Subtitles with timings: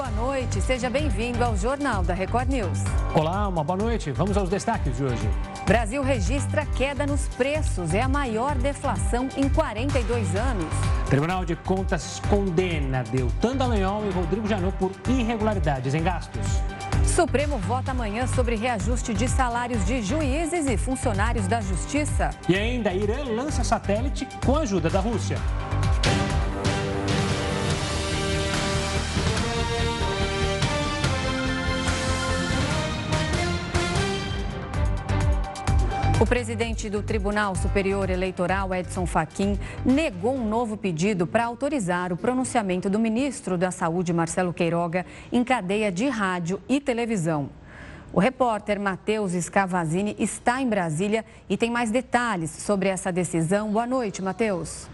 [0.00, 0.62] boa noite.
[0.62, 2.78] Seja bem-vindo ao Jornal da Record News.
[3.14, 4.10] Olá, uma boa noite.
[4.10, 5.28] Vamos aos destaques de hoje.
[5.66, 7.92] Brasil registra queda nos preços.
[7.92, 10.64] É a maior deflação em 42 anos.
[11.10, 16.46] Tribunal de Contas condena Deltan Dallagnol e Rodrigo Janot por irregularidades em gastos.
[17.04, 22.30] Supremo vota amanhã sobre reajuste de salários de juízes e funcionários da Justiça.
[22.48, 25.36] E ainda, Irã lança satélite com a ajuda da Rússia.
[36.20, 42.16] O presidente do Tribunal Superior Eleitoral, Edson Fachin, negou um novo pedido para autorizar o
[42.16, 47.48] pronunciamento do ministro da Saúde, Marcelo Queiroga, em cadeia de rádio e televisão.
[48.12, 53.72] O repórter Matheus Scavazini está em Brasília e tem mais detalhes sobre essa decisão.
[53.72, 54.90] Boa noite, Matheus.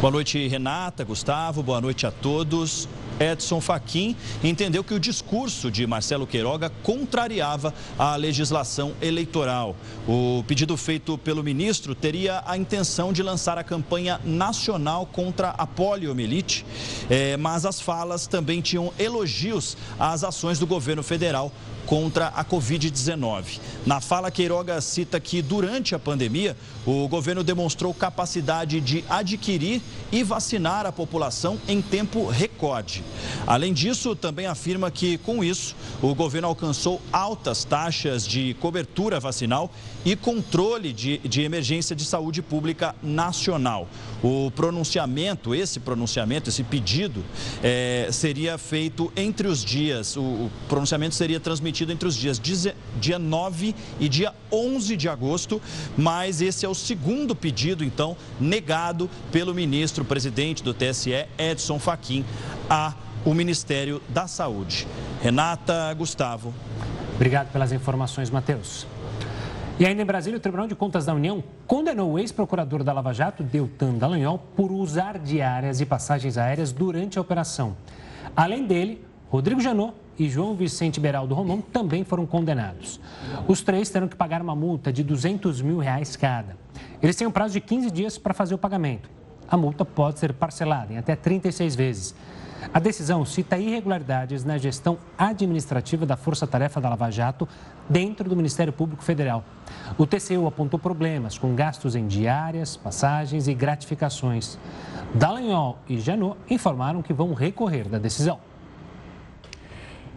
[0.00, 2.88] Boa noite, Renata, Gustavo, boa noite a todos.
[3.20, 9.76] Edson Fachin entendeu que o discurso de Marcelo Queiroga contrariava a legislação eleitoral.
[10.08, 15.66] O pedido feito pelo ministro teria a intenção de lançar a campanha nacional contra a
[15.66, 16.64] poliomielite,
[17.10, 21.52] eh, mas as falas também tinham elogios às ações do governo federal
[21.90, 23.58] contra a Covid-19.
[23.84, 29.82] Na fala, Queiroga cita que durante a pandemia, o governo demonstrou capacidade de adquirir
[30.12, 33.02] e vacinar a população em tempo recorde.
[33.44, 39.68] Além disso, também afirma que, com isso, o governo alcançou altas taxas de cobertura vacinal
[40.04, 43.88] e controle de, de emergência de saúde pública nacional.
[44.22, 47.24] O pronunciamento, esse pronunciamento, esse pedido,
[47.64, 52.40] é, seria feito entre os dias, o, o pronunciamento seria transmitido entre os dias
[53.00, 55.62] dia 9 e dia 11 de agosto,
[55.96, 62.24] mas esse é o segundo pedido, então, negado pelo ministro presidente do TSE, Edson Fachin,
[62.68, 64.86] a o Ministério da Saúde.
[65.22, 66.54] Renata Gustavo.
[67.14, 68.86] Obrigado pelas informações, Matheus.
[69.78, 73.14] E ainda em Brasília, o Tribunal de Contas da União condenou o ex-procurador da Lava
[73.14, 77.76] Jato, Deltan Dallagnol, por usar diárias e passagens aéreas durante a operação.
[78.36, 83.00] Além dele, Rodrigo Janot e João Vicente Beraldo Romão também foram condenados.
[83.48, 86.58] Os três terão que pagar uma multa de 200 mil reais cada.
[87.02, 89.08] Eles têm um prazo de 15 dias para fazer o pagamento.
[89.48, 92.14] A multa pode ser parcelada em até 36 vezes.
[92.70, 97.48] A decisão cita irregularidades na gestão administrativa da Força Tarefa da Lava Jato
[97.88, 99.42] dentro do Ministério Público Federal.
[99.96, 104.58] O TCU apontou problemas com gastos em diárias, passagens e gratificações.
[105.14, 108.49] Dallagnol e Janot informaram que vão recorrer da decisão.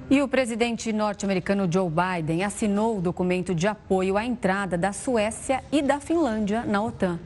[0.09, 5.63] E o presidente norte-americano Joe Biden assinou o documento de apoio à entrada da Suécia
[5.71, 7.19] e da Finlândia na OTAN.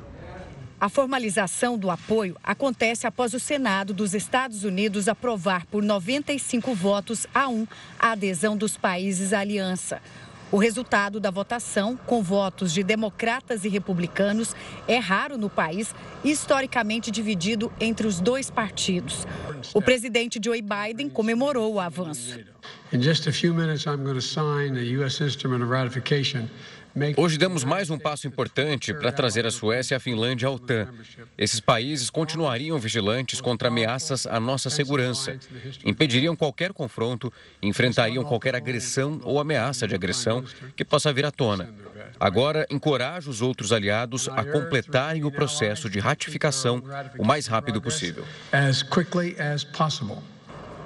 [0.79, 7.25] A formalização do apoio acontece após o Senado dos Estados Unidos aprovar por 95 votos
[7.33, 7.67] a 1
[7.99, 9.99] a adesão dos países à aliança.
[10.49, 14.55] O resultado da votação, com votos de democratas e republicanos,
[14.87, 15.93] é raro no país,
[16.23, 19.27] historicamente dividido entre os dois partidos.
[19.73, 22.39] O presidente Joe Biden comemorou o avanço.
[22.93, 25.21] In just a few minutes, I'm going to sign a U.S.
[25.21, 26.49] instrument of ratification
[27.15, 30.87] Hoje damos mais um passo importante para trazer a Suécia e a Finlândia à OTAN.
[31.37, 35.37] Esses países continuariam vigilantes contra ameaças à nossa segurança,
[35.85, 37.31] impediriam qualquer confronto,
[37.61, 40.43] enfrentariam qualquer agressão ou ameaça de agressão
[40.75, 41.69] que possa vir à tona.
[42.19, 46.81] Agora, encorajo os outros aliados a completarem o processo de ratificação
[47.17, 48.25] o mais rápido possível.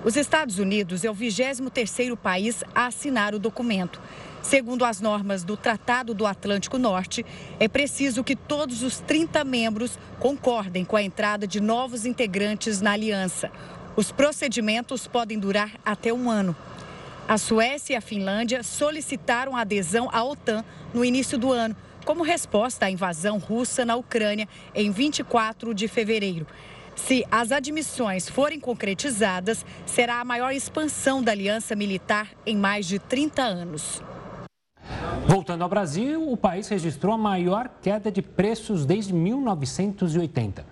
[0.03, 4.01] Os Estados Unidos é o 23º país a assinar o documento.
[4.41, 7.25] Segundo as normas do Tratado do Atlântico Norte,
[7.59, 12.91] é preciso que todos os 30 membros concordem com a entrada de novos integrantes na
[12.91, 13.51] aliança.
[13.95, 16.55] Os procedimentos podem durar até um ano.
[17.27, 22.87] A Suécia e a Finlândia solicitaram adesão à OTAN no início do ano, como resposta
[22.87, 26.47] à invasão russa na Ucrânia em 24 de fevereiro.
[26.95, 32.99] Se as admissões forem concretizadas, será a maior expansão da aliança militar em mais de
[32.99, 34.01] 30 anos.
[35.27, 40.65] Voltando ao Brasil, o país registrou a maior queda de preços desde 1980.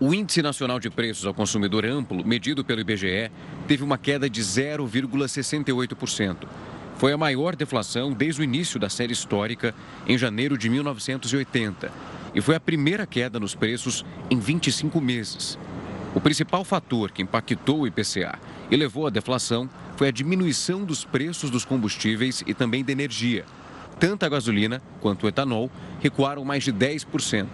[0.00, 3.30] O Índice Nacional de Preços ao Consumidor Amplo, medido pelo IBGE,
[3.68, 6.48] teve uma queda de 0,68%.
[6.96, 9.72] Foi a maior deflação desde o início da série histórica,
[10.06, 11.92] em janeiro de 1980,
[12.34, 15.58] e foi a primeira queda nos preços em 25 meses.
[16.14, 18.38] O principal fator que impactou o IPCA
[18.70, 23.44] e levou à deflação foi a diminuição dos preços dos combustíveis e também da energia.
[23.98, 25.70] Tanto a gasolina quanto o etanol
[26.00, 27.46] recuaram mais de 10%,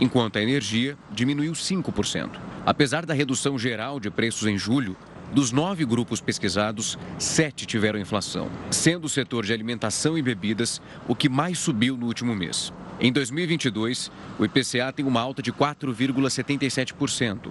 [0.00, 2.30] enquanto a energia diminuiu 5%.
[2.64, 4.96] Apesar da redução geral de preços em julho,
[5.32, 11.14] dos nove grupos pesquisados, sete tiveram inflação, sendo o setor de alimentação e bebidas o
[11.14, 12.72] que mais subiu no último mês.
[13.00, 17.50] Em 2022, o IPCA tem uma alta de 4,77%.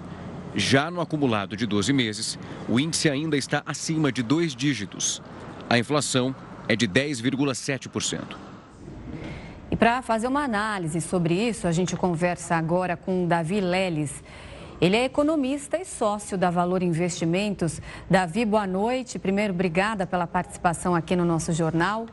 [0.55, 2.37] Já no acumulado de 12 meses,
[2.67, 5.21] o índice ainda está acima de dois dígitos.
[5.69, 6.35] A inflação
[6.67, 8.35] é de 10,7%.
[9.69, 14.21] E para fazer uma análise sobre isso, a gente conversa agora com Davi Leles.
[14.81, 17.79] Ele é economista e sócio da Valor Investimentos.
[18.09, 19.19] Davi, boa noite.
[19.19, 22.07] Primeiro, obrigada pela participação aqui no nosso jornal.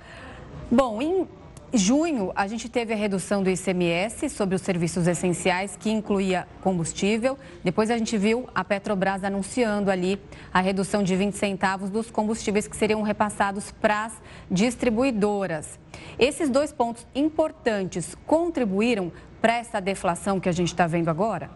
[0.70, 1.26] Bom, em
[1.72, 7.38] junho, a gente teve a redução do ICMS sobre os serviços essenciais, que incluía combustível.
[7.62, 10.18] Depois, a gente viu a Petrobras anunciando ali
[10.52, 14.12] a redução de 20 centavos dos combustíveis que seriam repassados para as
[14.50, 15.78] distribuidoras.
[16.18, 21.50] Esses dois pontos importantes contribuíram para essa deflação que a gente está vendo agora?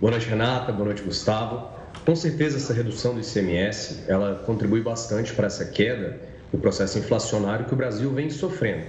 [0.00, 0.70] Boa noite, Renata.
[0.72, 1.68] Boa noite, Gustavo.
[2.04, 7.66] Com certeza, essa redução do ICMS ela contribui bastante para essa queda do processo inflacionário
[7.66, 8.84] que o Brasil vem sofrendo.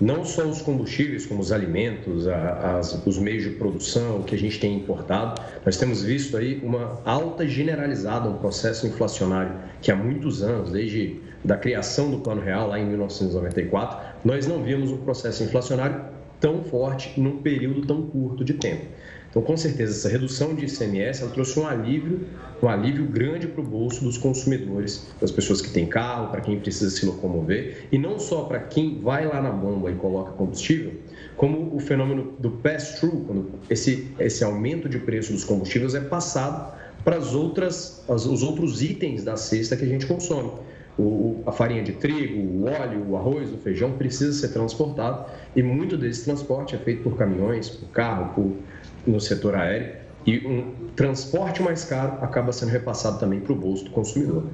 [0.00, 4.58] Não só os combustíveis, como os alimentos, as, os meios de produção que a gente
[4.58, 10.42] tem importado, nós temos visto aí uma alta generalizada, um processo inflacionário que há muitos
[10.42, 15.44] anos, desde da criação do Plano Real lá em 1994, nós não vimos um processo
[15.44, 16.00] inflacionário
[16.40, 18.86] tão forte num período tão curto de tempo.
[19.32, 22.20] Então, com certeza, essa redução de ICMS trouxe um alívio,
[22.62, 26.60] um alívio grande para o bolso dos consumidores, das pessoas que têm carro, para quem
[26.60, 30.92] precisa se locomover, e não só para quem vai lá na bomba e coloca combustível,
[31.34, 36.76] como o fenômeno do pass-through, quando esse, esse aumento de preço dos combustíveis é passado
[37.02, 40.52] para as outras, as, os outros itens da cesta que a gente consome.
[40.98, 45.24] O, a farinha de trigo, o óleo, o arroz, o feijão precisa ser transportado
[45.56, 48.52] e muito desse transporte é feito por caminhões, por carro, por
[49.06, 53.84] no setor aéreo e um transporte mais caro acaba sendo repassado também para o bolso
[53.84, 54.44] do consumidor.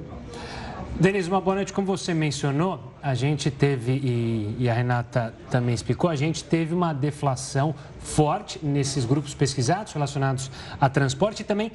[0.99, 1.71] Denise, uma boa noite.
[1.71, 6.73] Como você mencionou, a gente teve, e, e, a Renata também explicou, a gente teve
[6.73, 11.71] uma deflação forte nesses grupos pesquisados relacionados a transporte e também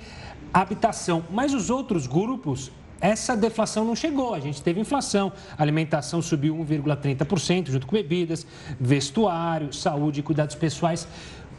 [0.53, 1.25] habitação.
[1.31, 4.35] Mas os outros grupos, essa deflação não chegou.
[4.35, 8.47] A gente teve inflação, alimentação subiu 1,30%, junto com bebidas,
[8.79, 11.09] vestuário, saúde e cuidados pessoais.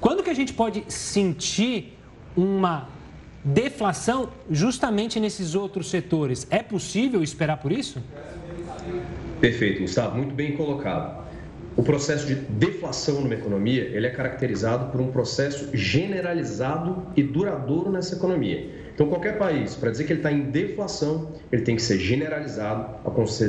[0.06, 1.98] Quando que a gente pode sentir
[2.38, 2.88] uma
[3.44, 6.46] deflação justamente nesses outros setores?
[6.52, 8.04] É possível esperar por isso?
[9.42, 11.26] Perfeito, Gustavo, muito bem colocado.
[11.76, 17.92] O processo de deflação numa economia, ele é caracterizado por um processo generalizado e duradouro
[17.92, 18.85] nessa economia.
[18.96, 22.96] Então, qualquer país, para dizer que ele está em deflação, ele tem que ser generalizado,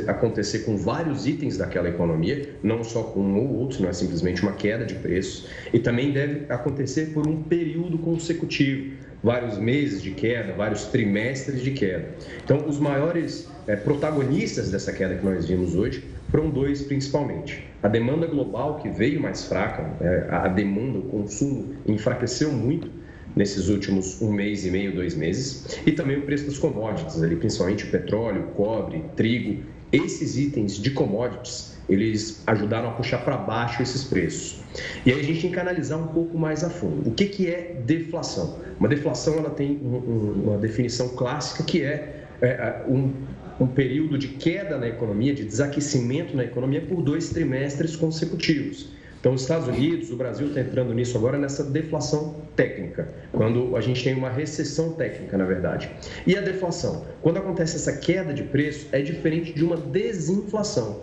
[0.05, 4.43] acontecer com vários itens daquela economia, não só com um ou outro, não é simplesmente
[4.43, 10.11] uma queda de preços, e também deve acontecer por um período consecutivo, vários meses de
[10.11, 12.09] queda, vários trimestres de queda.
[12.43, 17.65] Então, os maiores é, protagonistas dessa queda que nós vimos hoje foram dois principalmente.
[17.81, 22.96] A demanda global, que veio mais fraca, é, a demanda, o consumo enfraqueceu muito,
[23.37, 27.35] nesses últimos um mês e meio, dois meses, e também o preço dos commodities, ali,
[27.35, 29.63] principalmente o petróleo, cobre, trigo.
[29.91, 34.59] Esses itens de commodities, eles ajudaram a puxar para baixo esses preços.
[35.05, 37.07] E aí a gente tem que analisar um pouco mais a fundo.
[37.07, 38.59] O que, que é deflação?
[38.77, 43.13] Uma deflação ela tem uma definição clássica que é, é um,
[43.61, 48.96] um período de queda na economia, de desaquecimento na economia por dois trimestres consecutivos.
[49.27, 53.81] Então, os Estados Unidos, o Brasil está entrando nisso agora nessa deflação técnica, quando a
[53.81, 55.91] gente tem uma recessão técnica, na verdade.
[56.25, 57.03] E a deflação?
[57.21, 61.01] Quando acontece essa queda de preço, é diferente de uma desinflação.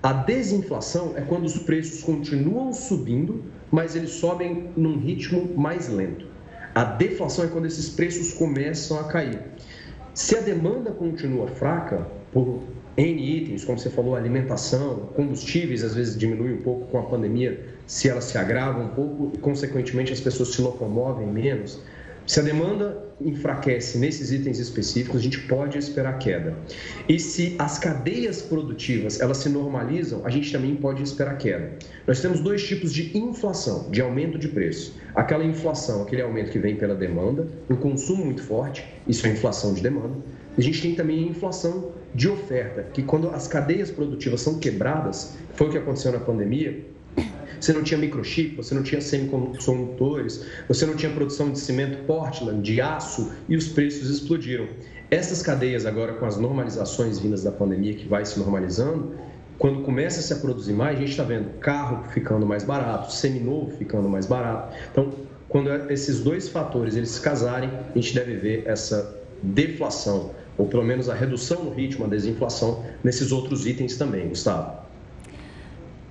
[0.00, 6.26] A desinflação é quando os preços continuam subindo, mas eles sobem num ritmo mais lento.
[6.72, 9.40] A deflação é quando esses preços começam a cair.
[10.18, 12.58] Se a demanda continua fraca, por
[12.96, 17.64] N itens, como você falou, alimentação, combustíveis, às vezes diminui um pouco com a pandemia,
[17.86, 21.80] se ela se agrava um pouco e, consequentemente, as pessoas se locomovem menos.
[22.26, 26.54] Se a demanda enfraquece nesses itens específicos, a gente pode esperar queda.
[27.08, 31.72] E se as cadeias produtivas elas se normalizam, a gente também pode esperar queda.
[32.06, 34.96] Nós temos dois tipos de inflação, de aumento de preço.
[35.14, 39.74] Aquela inflação, aquele aumento que vem pela demanda, um consumo muito forte, isso é inflação
[39.74, 40.16] de demanda.
[40.56, 45.36] A gente tem também a inflação de oferta, que quando as cadeias produtivas são quebradas,
[45.54, 46.84] foi o que aconteceu na pandemia,
[47.60, 52.62] você não tinha microchip, você não tinha semicondutores, você não tinha produção de cimento Portland,
[52.62, 54.66] de aço e os preços explodiram.
[55.10, 59.12] Essas cadeias agora com as normalizações vindas da pandemia que vai se normalizando,
[59.58, 63.76] quando começa a se produzir mais, a gente está vendo carro ficando mais barato, seminovo
[63.76, 64.76] ficando mais barato.
[64.92, 65.12] Então,
[65.48, 70.84] quando esses dois fatores eles se casarem, a gente deve ver essa deflação, ou pelo
[70.84, 74.87] menos a redução no ritmo, a desinflação nesses outros itens também, Gustavo.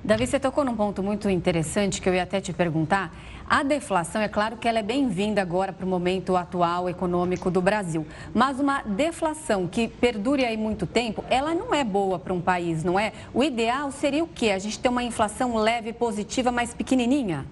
[0.07, 3.13] Davi, você tocou num ponto muito interessante que eu ia até te perguntar.
[3.45, 7.61] A deflação, é claro que ela é bem-vinda agora para o momento atual econômico do
[7.61, 12.39] Brasil, mas uma deflação que perdure aí muito tempo, ela não é boa para um
[12.39, 13.11] país, não é?
[13.33, 14.51] O ideal seria o quê?
[14.51, 17.45] A gente ter uma inflação leve, positiva, mais pequenininha?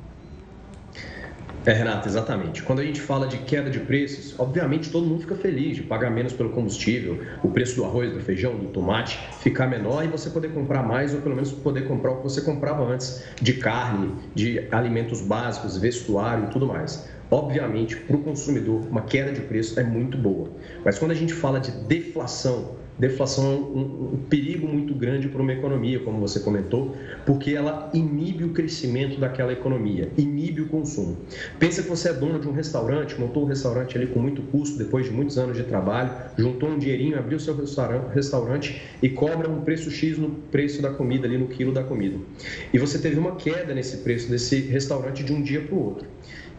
[1.66, 2.62] É, Renata, exatamente.
[2.62, 6.12] Quando a gente fala de queda de preços, obviamente todo mundo fica feliz de pagar
[6.12, 10.30] menos pelo combustível, o preço do arroz, do feijão, do tomate ficar menor e você
[10.30, 14.14] poder comprar mais ou pelo menos poder comprar o que você comprava antes de carne,
[14.36, 17.10] de alimentos básicos, vestuário e tudo mais.
[17.32, 20.52] Obviamente, para o consumidor, uma queda de preço é muito boa.
[20.84, 25.42] Mas quando a gente fala de deflação, deflação é um, um, perigo muito grande para
[25.42, 31.18] uma economia, como você comentou, porque ela inibe o crescimento daquela economia, inibe o consumo.
[31.60, 34.78] Pensa que você é dono de um restaurante, montou um restaurante ali com muito custo,
[34.78, 37.56] depois de muitos anos de trabalho, juntou um dinheirinho, abriu seu
[38.14, 42.18] restaurante e cobra um preço X no preço da comida, ali no quilo da comida.
[42.74, 46.08] E você teve uma queda nesse preço desse restaurante de um dia para o outro.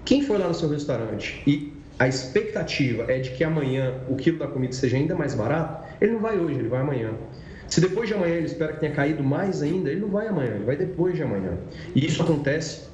[0.04, 4.38] Quem foi lá no seu restaurante e a expectativa é de que amanhã o quilo
[4.38, 7.10] da comida seja ainda mais barato, ele não vai hoje, ele vai amanhã.
[7.68, 10.52] Se depois de amanhã ele espera que tenha caído mais ainda, ele não vai amanhã,
[10.54, 11.52] ele vai depois de amanhã.
[11.94, 12.86] E isso acontece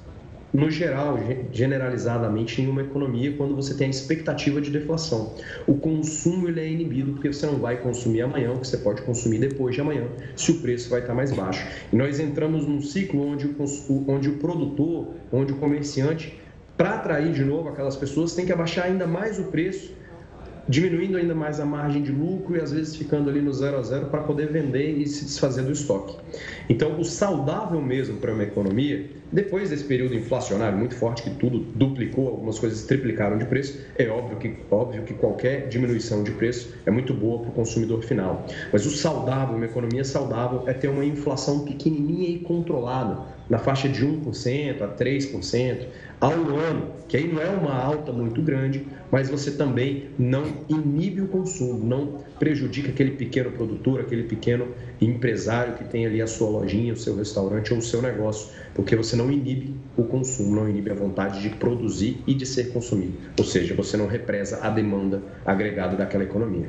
[0.53, 1.19] no geral,
[1.51, 5.35] generalizadamente em uma economia, quando você tem a expectativa de deflação.
[5.67, 9.39] O consumo ele é inibido porque você não vai consumir amanhã, que você pode consumir
[9.39, 10.05] depois de amanhã,
[10.37, 11.67] se o preço vai estar mais baixo.
[11.91, 13.57] E nós entramos num ciclo onde o,
[14.09, 16.39] onde o produtor, onde o comerciante
[16.77, 19.93] para atrair de novo aquelas pessoas, tem que abaixar ainda mais o preço,
[20.69, 23.83] diminuindo ainda mais a margem de lucro e às vezes ficando ali no zero a
[23.83, 26.17] zero para poder vender e se desfazer do estoque.
[26.69, 31.61] Então, o saudável mesmo para uma economia, depois desse período inflacionário muito forte, que tudo
[31.75, 36.75] duplicou, algumas coisas triplicaram de preço, é óbvio que, óbvio que qualquer diminuição de preço
[36.87, 38.47] é muito boa para o consumidor final.
[38.73, 43.89] Mas o saudável, uma economia saudável, é ter uma inflação pequenininha e controlada, na faixa
[43.89, 45.87] de 1% a 3%,
[46.21, 51.21] ao ano, que aí não é uma alta muito grande, mas você também não inibe
[51.21, 54.69] o consumo, não prejudica aquele pequeno produtor, aquele pequeno
[55.01, 58.95] empresário que tem ali a sua lojinha, o seu restaurante ou o seu negócio, porque
[58.95, 63.15] você não inibe o consumo, não inibe a vontade de produzir e de ser consumido.
[63.37, 66.69] Ou seja, você não represa a demanda agregada daquela economia.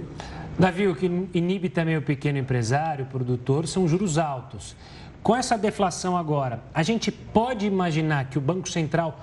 [0.58, 4.76] Davi, o que inibe também o pequeno empresário, o produtor, são juros altos.
[5.24, 9.18] Com essa deflação agora, a gente pode imaginar que o Banco Central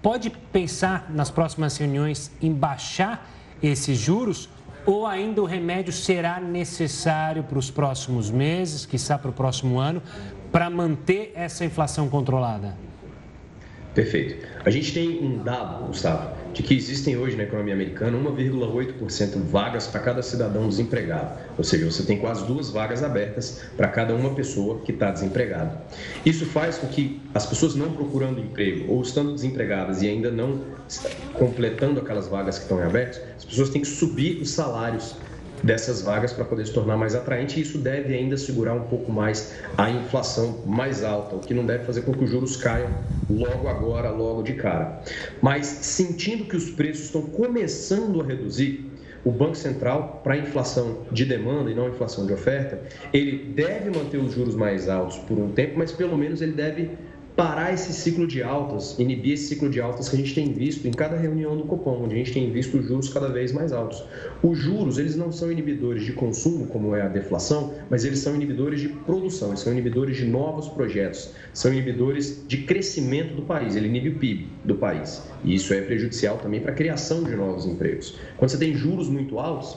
[0.00, 3.30] pode pensar nas próximas reuniões em baixar
[3.62, 4.48] esses juros
[4.86, 10.02] ou ainda o remédio será necessário para os próximos meses, quiçá para o próximo ano,
[10.50, 12.74] para manter essa inflação controlada?
[13.94, 14.46] Perfeito.
[14.64, 19.86] A gente tem um dado, Gustavo, de que existem hoje na economia americana 1,8% vagas
[19.86, 21.38] para cada cidadão desempregado.
[21.58, 25.78] Ou seja, você tem quase duas vagas abertas para cada uma pessoa que está desempregada.
[26.24, 30.62] Isso faz com que as pessoas não procurando emprego ou estando desempregadas e ainda não
[31.34, 35.14] completando aquelas vagas que estão abertas, as pessoas têm que subir os salários
[35.62, 39.10] dessas vagas para poder se tornar mais atraente e isso deve ainda segurar um pouco
[39.10, 42.90] mais a inflação mais alta, o que não deve fazer com que os juros caiam
[43.28, 45.02] logo agora, logo de cara.
[45.42, 48.92] Mas sentindo que os preços estão começando a reduzir,
[49.24, 52.80] o Banco Central, para inflação de demanda e não inflação de oferta,
[53.12, 56.90] ele deve manter os juros mais altos por um tempo, mas pelo menos ele deve
[57.36, 60.88] parar esse ciclo de altas, inibir esse ciclo de altas que a gente tem visto
[60.88, 63.72] em cada reunião do Copom, onde a gente tem visto os juros cada vez mais
[63.72, 64.02] altos.
[64.42, 68.34] Os juros, eles não são inibidores de consumo, como é a deflação, mas eles são
[68.34, 73.76] inibidores de produção, eles são inibidores de novos projetos, são inibidores de crescimento do país,
[73.76, 75.22] ele inibe o PIB do país.
[75.44, 78.18] E isso é prejudicial também para a criação de novos empregos.
[78.38, 79.76] Quando você tem juros muito altos,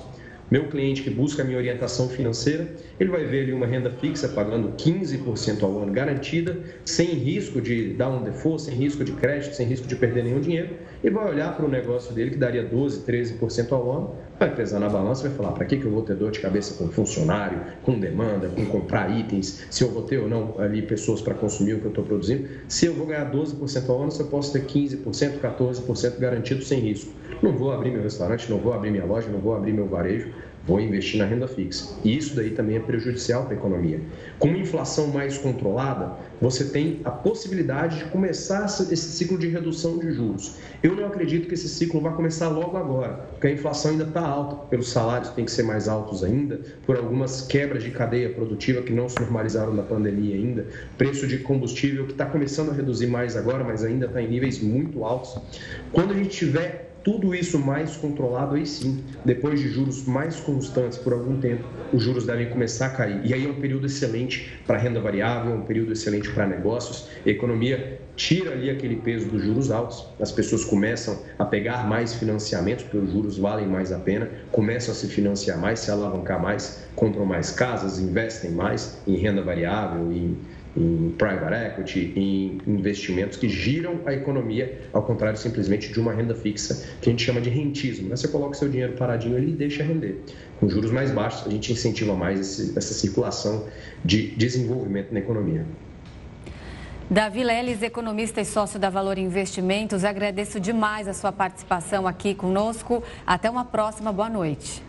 [0.51, 2.67] meu cliente que busca a minha orientação financeira,
[2.99, 7.93] ele vai ver ali uma renda fixa pagando 15% ao ano garantida, sem risco de
[7.93, 10.69] dar um default, sem risco de crédito, sem risco de perder nenhum dinheiro,
[11.03, 14.79] e vai olhar para o negócio dele que daria 12%, 13% ao ano, vai pesar
[14.79, 16.89] na balança e vai falar, para que, que eu vou ter dor de cabeça com
[16.89, 21.33] funcionário, com demanda, com comprar itens, se eu vou ter ou não ali pessoas para
[21.33, 24.27] consumir o que eu estou produzindo, se eu vou ganhar 12% ao ano, se eu
[24.27, 27.11] posso ter 15%, 14% garantido sem risco.
[27.41, 30.29] Não vou abrir meu restaurante, não vou abrir minha loja, não vou abrir meu varejo,
[30.69, 31.95] vou investir na renda fixa.
[32.03, 33.99] E isso daí também é prejudicial para a economia.
[34.37, 39.97] Com uma inflação mais controlada, você tem a possibilidade de começar esse ciclo de redução
[39.97, 40.57] de juros.
[40.83, 44.21] Eu não acredito que esse ciclo vá começar logo agora, porque a inflação ainda está
[44.21, 48.83] alta, pelos salários têm que ser mais altos ainda, por algumas quebras de cadeia produtiva
[48.83, 53.07] que não se normalizaram na pandemia ainda, preço de combustível que está começando a reduzir
[53.07, 55.35] mais agora, mas ainda está em níveis muito altos.
[55.91, 60.97] Quando a gente tiver tudo isso mais controlado, aí sim, depois de juros mais constantes
[60.97, 61.63] por algum tempo,
[61.93, 63.21] os juros devem começar a cair.
[63.25, 67.07] E aí é um período excelente para renda variável, um período excelente para negócios.
[67.25, 72.13] A economia tira ali aquele peso dos juros altos, as pessoas começam a pegar mais
[72.13, 76.41] financiamentos, porque os juros valem mais a pena, começam a se financiar mais, se alavancar
[76.41, 80.37] mais, compram mais casas, investem mais em renda variável, em
[80.75, 86.35] em private equity, em investimentos que giram a economia, ao contrário simplesmente de uma renda
[86.35, 88.09] fixa, que a gente chama de rentismo.
[88.09, 88.15] Né?
[88.15, 90.21] Você coloca o seu dinheiro paradinho ali e deixa render.
[90.59, 93.67] Com juros mais baixos, a gente incentiva mais esse, essa circulação
[94.03, 95.65] de desenvolvimento na economia.
[97.09, 103.03] Davi Leles, economista e sócio da Valor Investimentos, agradeço demais a sua participação aqui conosco.
[103.25, 104.13] Até uma próxima.
[104.13, 104.83] Boa noite.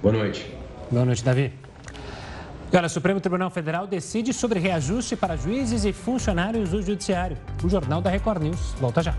[0.00, 0.50] Boa noite.
[0.90, 1.67] Boa noite, Davi.
[2.70, 7.38] Olha, o Supremo Tribunal Federal decide sobre reajuste para juízes e funcionários do Judiciário.
[7.64, 8.74] O Jornal da Record News.
[8.78, 9.14] Volta já.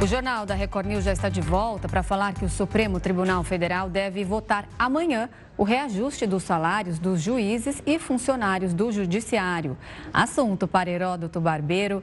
[0.00, 3.42] O Jornal da Record News já está de volta para falar que o Supremo Tribunal
[3.42, 9.76] Federal deve votar amanhã o reajuste dos salários dos juízes e funcionários do Judiciário.
[10.12, 12.00] Assunto para Heródoto Barbeiro.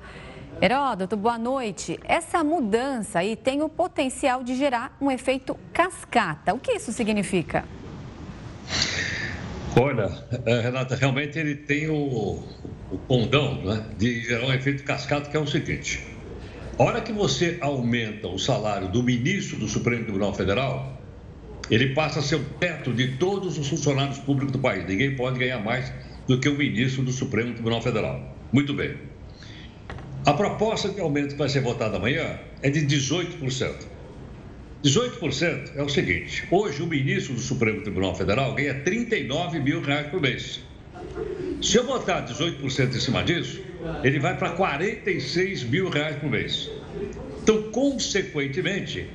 [0.61, 1.97] Heródoto, boa noite.
[2.03, 6.53] Essa mudança aí tem o potencial de gerar um efeito cascata.
[6.53, 7.63] O que isso significa?
[9.75, 10.09] Olha,
[10.45, 12.43] eh, Renata, realmente ele tem o,
[12.91, 16.05] o condão né, de gerar um efeito cascata, que é o seguinte:
[16.77, 21.01] a hora que você aumenta o salário do ministro do Supremo Tribunal Federal,
[21.69, 24.85] ele passa a ser o teto de todos os funcionários públicos do país.
[24.87, 25.91] Ninguém pode ganhar mais
[26.27, 28.37] do que o ministro do Supremo Tribunal Federal.
[28.51, 28.95] Muito bem.
[30.25, 33.92] A proposta de aumento que vai ser votada amanhã é de 18%.
[34.83, 40.07] 18% é o seguinte: hoje o ministro do Supremo Tribunal Federal ganha 39 mil reais
[40.07, 40.59] por mês.
[41.61, 43.61] Se eu botar 18% em cima disso,
[44.03, 46.69] ele vai para 46 mil reais por mês.
[47.41, 49.07] Então, consequentemente,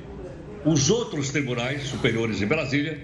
[0.65, 2.99] os outros tribunais superiores em Brasília,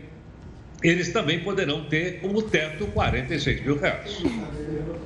[0.83, 4.23] eles também poderão ter como teto 46 mil reais.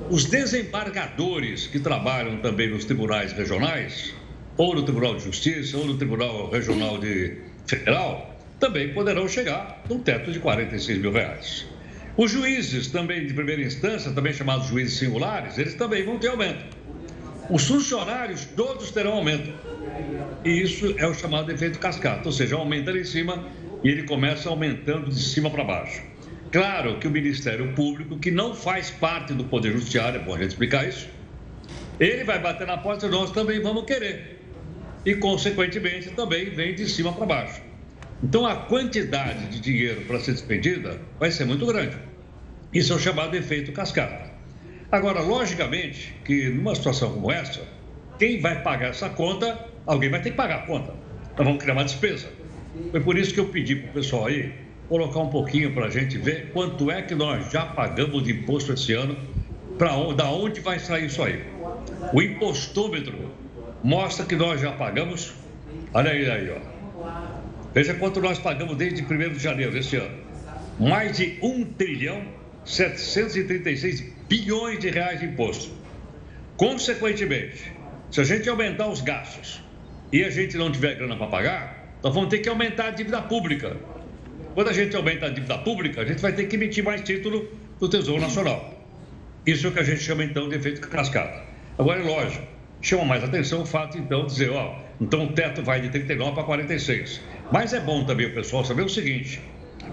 [0.08, 4.14] Os desembargadores que trabalham também nos tribunais regionais,
[4.56, 9.98] ou no Tribunal de Justiça, ou no Tribunal Regional de federal também poderão chegar no
[10.00, 11.66] teto de 46 mil reais.
[12.16, 16.76] Os juízes também de primeira instância, também chamados juízes singulares, eles também vão ter aumento.
[17.48, 19.52] Os funcionários todos terão aumento.
[20.44, 23.44] E isso é o chamado efeito cascata, ou seja, aumenta ali em cima
[23.82, 26.02] e ele começa aumentando de cima para baixo.
[26.52, 30.38] Claro que o Ministério Público, que não faz parte do Poder Judiciário, é bom a
[30.38, 31.08] gente explicar isso,
[31.98, 34.39] ele vai bater na porta e nós também vamos querer
[35.04, 37.62] e, consequentemente, também vem de cima para baixo.
[38.22, 41.96] Então, a quantidade de dinheiro para ser despendida vai ser muito grande.
[42.72, 44.30] Isso é o chamado efeito cascata.
[44.92, 47.62] Agora, logicamente, que numa situação como essa,
[48.18, 50.92] quem vai pagar essa conta, alguém vai ter que pagar a conta.
[51.36, 52.28] Nós vamos criar uma despesa.
[52.90, 54.52] Foi por isso que eu pedi para o pessoal aí
[54.88, 58.72] colocar um pouquinho para a gente ver quanto é que nós já pagamos de imposto
[58.72, 59.16] esse ano,
[59.78, 61.44] para da onde vai sair isso aí.
[62.12, 63.30] O impostômetro
[63.82, 65.32] mostra que nós já pagamos.
[65.92, 66.80] Olha aí, aí, ó.
[67.72, 70.18] Veja quanto nós pagamos desde 1 de janeiro deste ano.
[70.78, 72.22] Mais de 1 trilhão
[72.64, 75.72] 736 bilhões de reais de imposto.
[76.56, 77.72] Consequentemente,
[78.10, 79.62] se a gente aumentar os gastos
[80.12, 83.22] e a gente não tiver grana para pagar, nós vamos ter que aumentar a dívida
[83.22, 83.76] pública.
[84.54, 87.48] Quando a gente aumenta a dívida pública, a gente vai ter que emitir mais título
[87.78, 88.74] do Tesouro Nacional.
[89.46, 91.44] Isso é o que a gente chama então de efeito cascata.
[91.78, 92.46] Agora é lógico,
[92.82, 96.32] Chama mais atenção o fato, então, de dizer, ó, então o teto vai de 39
[96.32, 97.20] para 46.
[97.52, 99.40] Mas é bom também o pessoal saber o seguinte: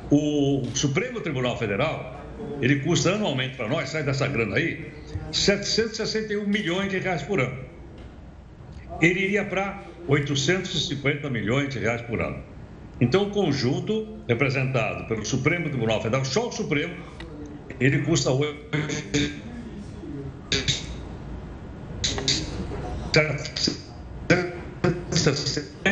[0.09, 2.23] o Supremo Tribunal Federal,
[2.61, 4.85] ele custa anualmente para nós, sai dessa grana aí,
[5.31, 7.57] 761 milhões de reais por ano.
[9.01, 12.41] Ele iria para 850 milhões de reais por ano.
[12.99, 16.95] Então, o conjunto, representado pelo Supremo Tribunal Federal, só o Supremo,
[17.79, 18.57] ele custa hoje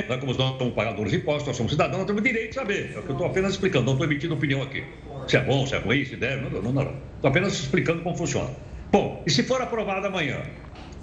[0.10, 2.93] nós, como nós somos pagadores de impostos, nós somos cidadãos, nós temos direito de saber.
[2.95, 4.84] É o que eu estou apenas explicando, não estou emitindo opinião aqui.
[5.28, 6.82] Se é bom, se é ruim, se deve, não, não, não.
[7.15, 8.49] Estou apenas explicando como funciona.
[8.91, 10.41] Bom, e se for aprovado amanhã?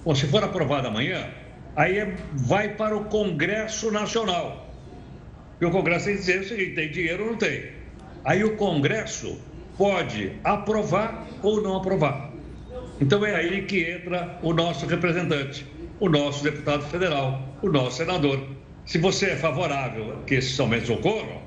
[0.04, 1.28] Bom, se for aprovado amanhã,
[1.76, 4.70] aí é, vai para o Congresso Nacional.
[5.60, 7.70] E o Congresso tem que dizer seguinte: tem dinheiro ou não tem.
[8.24, 9.40] Aí o Congresso
[9.76, 12.30] pode aprovar ou não aprovar.
[13.00, 15.66] Então é aí que entra o nosso representante,
[16.02, 18.44] o nosso deputado federal, o nosso senador.
[18.84, 21.40] Se você é favorável que esses aumentos ocorram,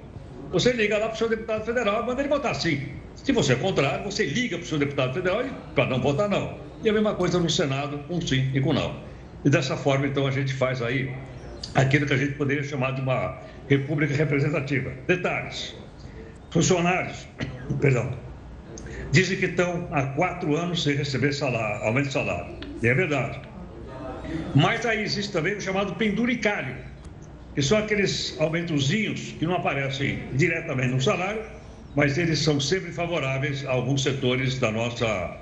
[0.49, 2.87] você liga lá para o seu deputado federal e manda ele votar sim.
[3.15, 5.43] Se você é contrário, você liga para o seu deputado federal
[5.75, 6.57] para não votar não.
[6.81, 8.95] E a mesma coisa no Senado, com sim e com não.
[9.43, 11.13] E dessa forma, então, a gente faz aí
[11.73, 13.37] aquilo que a gente poderia chamar de uma
[13.67, 14.89] república representativa.
[15.05, 15.75] Detalhes.
[16.49, 17.27] Funcionários,
[17.81, 18.17] perdão,
[19.11, 22.55] dizem que estão há quatro anos sem receber salário, aumento de salário.
[22.81, 23.54] E é verdade.
[24.53, 26.75] Mas aí existe também o chamado penduricário,
[27.53, 31.41] que são aqueles aumentozinhos que não aparecem diretamente no salário,
[31.95, 35.37] mas eles são sempre favoráveis a alguns setores da nossa,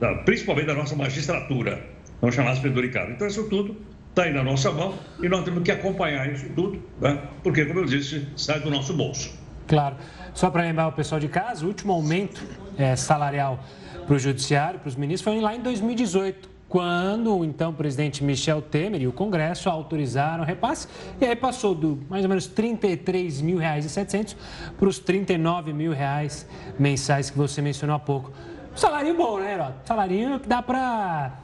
[0.00, 1.84] da, principalmente da nossa magistratura,
[2.22, 3.14] não chamados penduricários.
[3.14, 3.76] Então, isso tudo
[4.08, 7.22] está aí na nossa mão e nós temos que acompanhar isso tudo, né?
[7.42, 9.32] porque, como eu disse, sai do nosso bolso.
[9.66, 9.96] Claro.
[10.32, 12.42] Só para lembrar o pessoal de casa, o último aumento
[12.76, 13.62] é, salarial
[14.06, 18.60] para o Judiciário, para os ministros, foi lá em 2018, quando o então presidente Michel
[18.60, 20.86] Temer e o Congresso autorizaram o repasse,
[21.20, 24.36] e aí passou do mais ou menos 33 mil reais e 700
[24.78, 26.46] para os 39 mil reais
[26.78, 28.32] mensais que você mencionou há pouco.
[28.74, 29.72] Salário bom, né, Herói?
[29.84, 31.40] Salário que dá para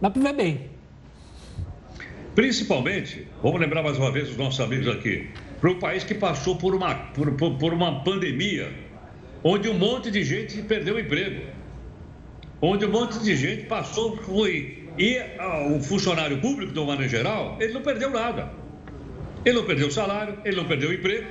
[0.00, 0.70] dá para viver bem.
[2.34, 6.56] Principalmente, vamos lembrar mais uma vez os nossos amigos aqui, para um país que passou
[6.56, 8.72] por uma, por, por uma pandemia,
[9.42, 11.46] onde um monte de gente perdeu o emprego,
[12.64, 14.84] onde um monte de gente passou ruim.
[14.98, 18.50] E ah, o funcionário público, de uma maneira geral, ele não perdeu nada.
[19.44, 21.26] Ele não perdeu salário, ele não perdeu emprego,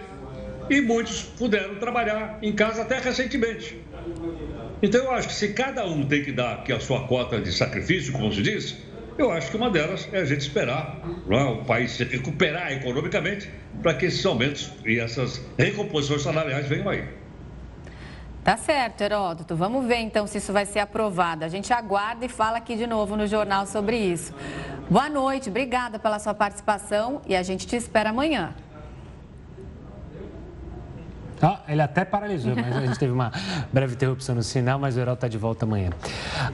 [0.69, 3.77] e muitos puderam trabalhar em casa até recentemente.
[4.81, 7.51] Então, eu acho que se cada um tem que dar aqui a sua cota de
[7.51, 8.77] sacrifício, como se diz,
[9.17, 11.43] eu acho que uma delas é a gente esperar é?
[11.43, 13.49] o país se recuperar economicamente
[13.81, 17.03] para que esses aumentos e essas recomposições salariais venham aí.
[18.43, 19.55] Tá certo, Heródoto.
[19.55, 21.45] Vamos ver então se isso vai ser aprovado.
[21.45, 24.33] A gente aguarda e fala aqui de novo no jornal sobre isso.
[24.89, 28.53] Boa noite, obrigada pela sua participação e a gente te espera amanhã.
[31.41, 33.31] Ah, ele até paralisou, mas a gente teve uma
[33.71, 35.89] breve interrupção no sinal, mas o Herói está de volta amanhã.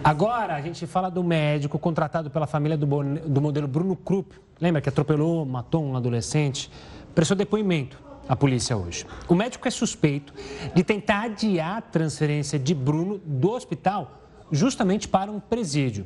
[0.04, 4.36] Agora, a gente fala do médico contratado pela família do, do modelo Bruno Krupp.
[4.62, 6.72] Lembra que atropelou, matou um adolescente?
[7.14, 9.08] Prestou depoimento à polícia hoje.
[9.28, 10.32] O médico é suspeito
[10.76, 14.20] de tentar adiar a transferência de Bruno do hospital
[14.52, 16.06] justamente para um presídio.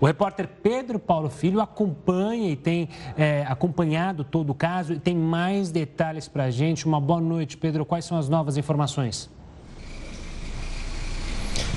[0.00, 5.14] O repórter Pedro Paulo Filho acompanha e tem é, acompanhado todo o caso e tem
[5.14, 6.86] mais detalhes para a gente.
[6.86, 7.84] Uma boa noite, Pedro.
[7.84, 9.28] Quais são as novas informações?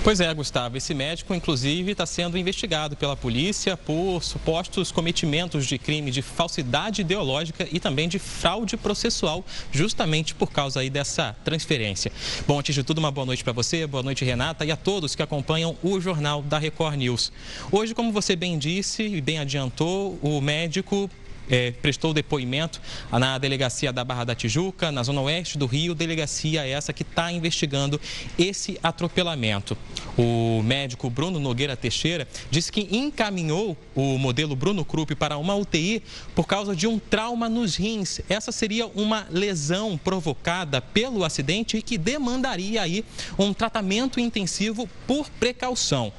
[0.04, 0.76] Pois é, Gustavo.
[0.76, 7.00] Esse médico, inclusive, está sendo investigado pela polícia por supostos cometimentos de crime de falsidade
[7.00, 12.12] ideológica e também de fraude processual, justamente por causa aí dessa transferência.
[12.46, 15.16] Bom, antes de tudo, uma boa noite para você, boa noite, Renata, e a todos
[15.16, 17.32] que acompanham o jornal da Record News.
[17.72, 21.10] Hoje, como você bem disse e bem adiantou, o médico
[21.50, 26.66] é, prestou depoimento na delegacia da Barra da Tijuca, na zona oeste do Rio, delegacia
[26.66, 28.00] essa que está investigando
[28.38, 29.78] esse atropelamento.
[30.18, 36.04] O médico Bruno Nogueira Teixeira disse que encaminhou o modelo Bruno Krupp para uma UTI
[36.36, 38.22] por causa de um trauma nos rins.
[38.30, 43.04] Essa seria uma lesão provocada pelo acidente e que demandaria aí
[43.38, 46.12] um tratamento intensivo por precaução.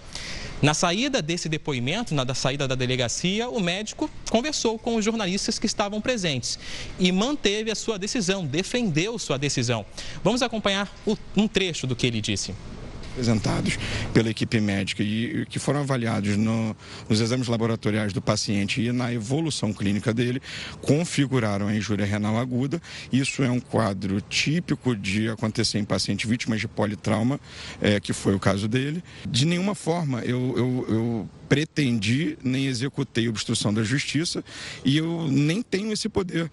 [0.64, 5.58] Na saída desse depoimento, na da saída da delegacia, o médico conversou com os jornalistas
[5.58, 6.58] que estavam presentes
[6.98, 9.84] e manteve a sua decisão, defendeu sua decisão.
[10.22, 10.90] Vamos acompanhar
[11.36, 12.54] um trecho do que ele disse
[13.14, 13.78] apresentados
[14.12, 16.76] pela equipe médica e que foram avaliados no,
[17.08, 20.42] nos exames laboratoriais do paciente e na evolução clínica dele,
[20.82, 22.82] configuraram a injúria renal aguda.
[23.12, 27.38] Isso é um quadro típico de acontecer em pacientes vítimas de politrauma,
[27.80, 29.02] é, que foi o caso dele.
[29.28, 34.42] De nenhuma forma eu, eu, eu pretendi nem executei obstrução da justiça
[34.84, 36.50] e eu nem tenho esse poder.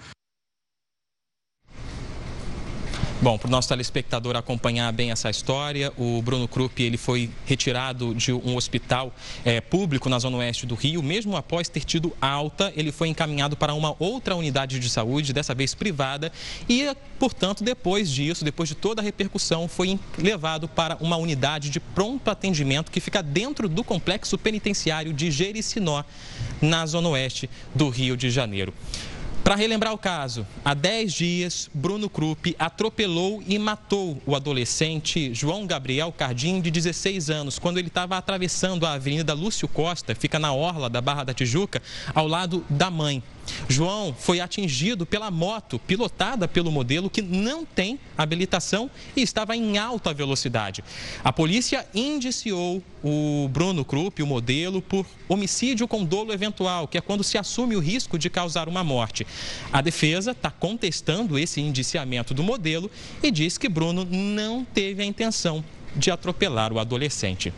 [3.23, 8.15] Bom, para o nosso telespectador acompanhar bem essa história, o Bruno Krupp ele foi retirado
[8.15, 9.13] de um hospital
[9.45, 11.03] é, público na zona oeste do Rio.
[11.03, 15.53] Mesmo após ter tido alta, ele foi encaminhado para uma outra unidade de saúde, dessa
[15.53, 16.31] vez privada,
[16.67, 21.79] e, portanto, depois disso, depois de toda a repercussão, foi levado para uma unidade de
[21.79, 26.03] pronto atendimento que fica dentro do complexo penitenciário de Jericinó,
[26.59, 28.73] na zona oeste do Rio de Janeiro.
[29.43, 35.65] Para relembrar o caso, há 10 dias, Bruno Krupp atropelou e matou o adolescente João
[35.65, 40.53] Gabriel Cardim, de 16 anos, quando ele estava atravessando a Avenida Lúcio Costa, fica na
[40.53, 41.81] orla da Barra da Tijuca,
[42.13, 43.23] ao lado da mãe.
[43.67, 49.77] João foi atingido pela moto pilotada pelo modelo que não tem habilitação e estava em
[49.77, 50.83] alta velocidade.
[51.23, 57.01] A polícia indiciou o Bruno Krupp, o modelo, por homicídio com dolo eventual, que é
[57.01, 59.25] quando se assume o risco de causar uma morte.
[59.71, 62.89] A defesa está contestando esse indiciamento do modelo
[63.23, 65.63] e diz que Bruno não teve a intenção
[65.95, 67.53] de atropelar o adolescente.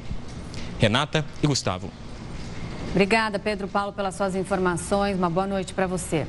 [0.80, 2.03] Renata e Gustavo.
[2.94, 5.18] Obrigada, Pedro Paulo, pelas suas informações.
[5.18, 6.28] Uma boa noite para você.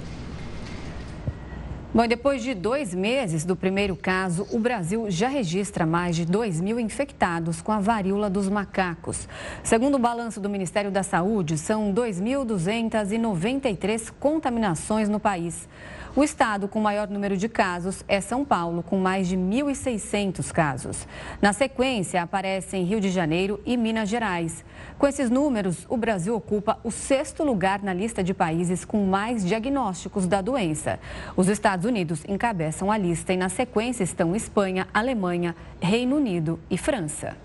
[1.92, 6.62] Bom, depois de dois meses do primeiro caso, o Brasil já registra mais de 2
[6.62, 9.28] mil infectados com a varíola dos macacos.
[9.62, 15.68] Segundo o balanço do Ministério da Saúde, são 2.293 contaminações no país.
[16.16, 21.08] O estado com maior número de casos é São Paulo, com mais de 1.600 casos.
[21.42, 24.64] Na sequência, aparecem Rio de Janeiro e Minas Gerais.
[24.96, 29.44] Com esses números, o Brasil ocupa o sexto lugar na lista de países com mais
[29.44, 31.00] diagnósticos da doença.
[31.36, 36.78] Os Estados Unidos encabeçam a lista e, na sequência, estão Espanha, Alemanha, Reino Unido e
[36.78, 37.36] França.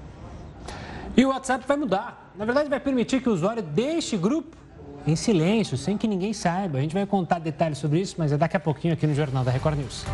[1.18, 2.32] E o WhatsApp vai mudar.
[2.38, 4.56] Na verdade, vai permitir que o usuário deixe grupo
[5.10, 6.78] em silêncio, sem que ninguém saiba.
[6.78, 9.44] A gente vai contar detalhes sobre isso, mas é daqui a pouquinho aqui no Jornal
[9.44, 10.06] da Record News.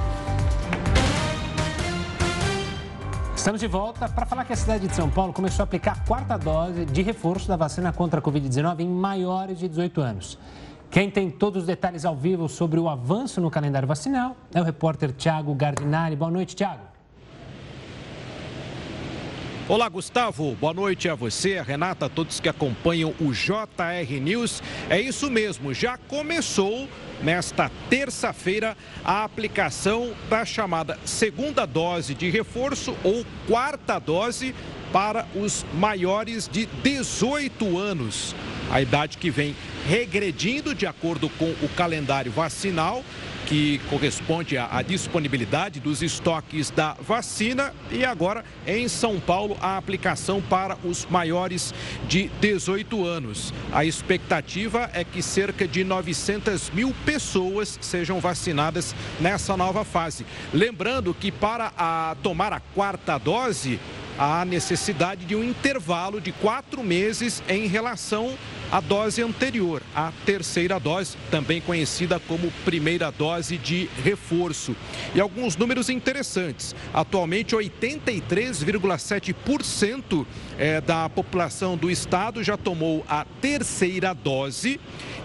[3.35, 6.07] Estamos de volta para falar que a cidade de São Paulo começou a aplicar a
[6.07, 10.39] quarta dose de reforço da vacina contra a Covid-19 em maiores de 18 anos.
[10.89, 14.63] Quem tem todos os detalhes ao vivo sobre o avanço no calendário vacinal é o
[14.63, 16.15] repórter Tiago Gardinari.
[16.15, 16.94] Boa noite, Tiago.
[19.67, 20.55] Olá, Gustavo.
[20.61, 24.61] Boa noite a você, a Renata, a todos que acompanham o JR News.
[24.91, 26.87] É isso mesmo, já começou
[27.23, 34.53] nesta terça-feira a aplicação da chamada segunda dose de reforço ou quarta dose
[34.93, 38.35] para os maiores de 18 anos.
[38.69, 39.55] A idade que vem
[39.87, 43.03] regredindo de acordo com o calendário vacinal
[43.45, 50.41] que corresponde à, disponibilidade dos estoques da vacina e agora em São Paulo a aplicação
[50.41, 51.73] para os maiores
[52.07, 53.53] de 18 anos.
[53.71, 60.25] A expectativa é que cerca de 900 mil pessoas sejam vacinadas nessa nova fase.
[60.53, 63.79] Lembrando que para a, tomar a quarta dose
[64.17, 68.37] há necessidade de um intervalo de quatro meses em relação
[68.71, 74.75] à dose anterior, a terceira dose, também conhecida como primeira dose de reforço.
[75.13, 76.75] E alguns números interessantes.
[76.93, 80.25] Atualmente, 83,7%
[80.57, 84.79] eh, da população do estado já tomou a terceira dose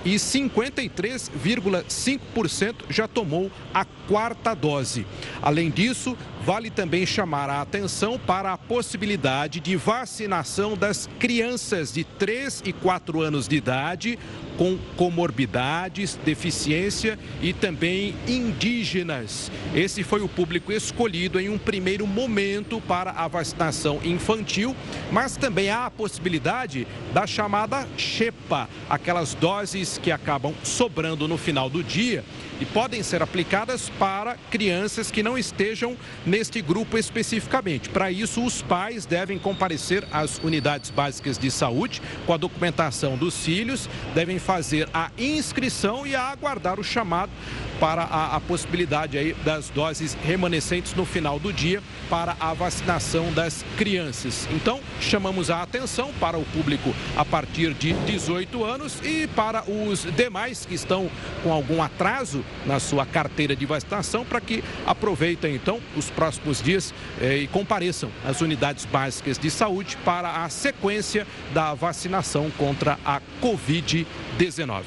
[0.04, 5.06] e 53,5% já tomou a quarta dose.
[5.42, 12.02] Além disso, vale também chamar a atenção para a possibilidade de vacinação das crianças de
[12.04, 14.18] 3 e 4 anos de idade
[14.56, 19.50] com comorbidades, deficiência e também indígenas.
[19.74, 24.74] Esse foi o público escolhido em um primeiro momento para a vacinação infantil,
[25.10, 31.68] mas também há a possibilidade da chamada chepa, aquelas doses que acabam sobrando no final
[31.68, 32.24] do dia
[32.60, 37.88] e podem ser aplicadas para crianças que não estejam neste grupo especificamente.
[37.88, 43.44] Para isso, os pais devem comparecer às unidades básicas de saúde com a documentação dos
[43.44, 47.30] filhos, devem fazer a inscrição e a aguardar o chamado
[47.80, 53.32] para a, a, possibilidade aí das doses remanescentes no final do dia para a vacinação
[53.32, 54.46] das crianças.
[54.52, 60.06] Então, chamamos a atenção para o público a partir de 18 anos e para os
[60.14, 61.10] demais que estão
[61.42, 66.92] com algum atraso na sua carteira de vacinação para que aproveitem então os próximos dias
[67.20, 73.20] eh, e compareçam às unidades básicas de saúde para a sequência da vacinação contra a
[73.40, 74.82] Covid-19.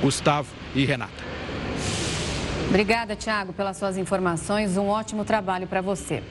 [0.00, 1.29] Gustavo e Renata.
[2.70, 4.76] Obrigada, Tiago, pelas suas informações.
[4.76, 6.22] Um ótimo trabalho para você.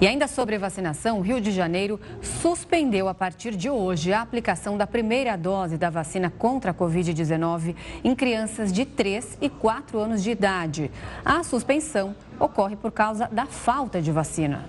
[0.00, 4.76] E ainda sobre vacinação, o Rio de Janeiro suspendeu a partir de hoje a aplicação
[4.76, 10.20] da primeira dose da vacina contra a Covid-19 em crianças de 3 e 4 anos
[10.20, 10.90] de idade.
[11.24, 14.68] A suspensão ocorre por causa da falta de vacina.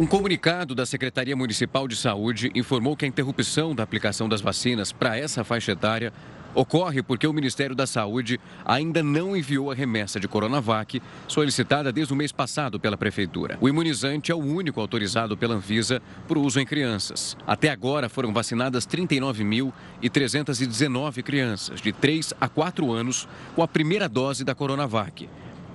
[0.00, 4.92] Um comunicado da Secretaria Municipal de Saúde informou que a interrupção da aplicação das vacinas
[4.92, 6.10] para essa faixa etária
[6.56, 12.14] Ocorre porque o Ministério da Saúde ainda não enviou a remessa de Coronavac, solicitada desde
[12.14, 13.58] o mês passado pela Prefeitura.
[13.60, 17.36] O imunizante é o único autorizado pela Anvisa para uso em crianças.
[17.46, 24.42] Até agora foram vacinadas 39.319 crianças de 3 a 4 anos com a primeira dose
[24.42, 25.28] da Coronavac.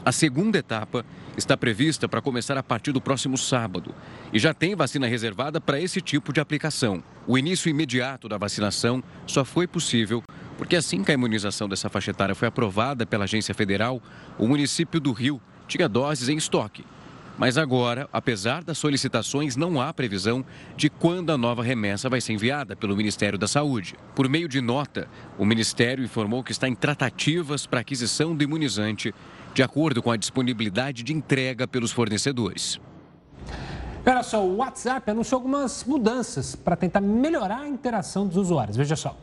[0.04, 1.06] A segunda etapa
[1.38, 3.94] está prevista para começar a partir do próximo sábado
[4.34, 7.04] e já tem vacina reservada para esse tipo de aplicação.
[7.28, 10.24] O início imediato da vacinação só foi possível
[10.62, 14.00] porque assim que a imunização dessa faixa etária foi aprovada pela agência federal,
[14.38, 16.86] o município do Rio tinha doses em estoque.
[17.36, 20.46] Mas agora, apesar das solicitações, não há previsão
[20.78, 23.96] de quando a nova remessa vai ser enviada pelo Ministério da Saúde.
[24.14, 29.16] Por meio de nota, o Ministério informou que está em tratativas para aquisição do imunizante,
[29.56, 32.80] de acordo com a disponibilidade de entrega pelos fornecedores.
[34.06, 38.78] Olha só, o WhatsApp anunciou algumas mudanças para tentar melhorar a interação dos usuários.
[38.78, 39.18] Veja só.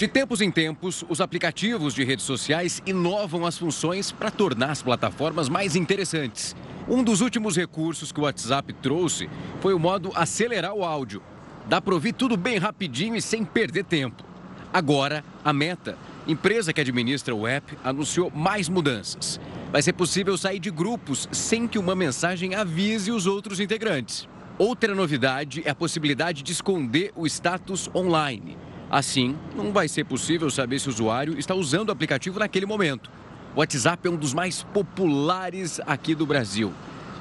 [0.00, 4.80] De tempos em tempos, os aplicativos de redes sociais inovam as funções para tornar as
[4.80, 6.56] plataformas mais interessantes.
[6.88, 9.28] Um dos últimos recursos que o WhatsApp trouxe
[9.60, 11.22] foi o modo acelerar o áudio.
[11.68, 14.24] Dá para ouvir tudo bem rapidinho e sem perder tempo.
[14.72, 19.38] Agora, a Meta, empresa que administra o app, anunciou mais mudanças.
[19.70, 24.26] Vai ser possível sair de grupos sem que uma mensagem avise os outros integrantes.
[24.56, 28.56] Outra novidade é a possibilidade de esconder o status online.
[28.90, 33.08] Assim, não vai ser possível saber se o usuário está usando o aplicativo naquele momento.
[33.54, 36.72] O WhatsApp é um dos mais populares aqui do Brasil.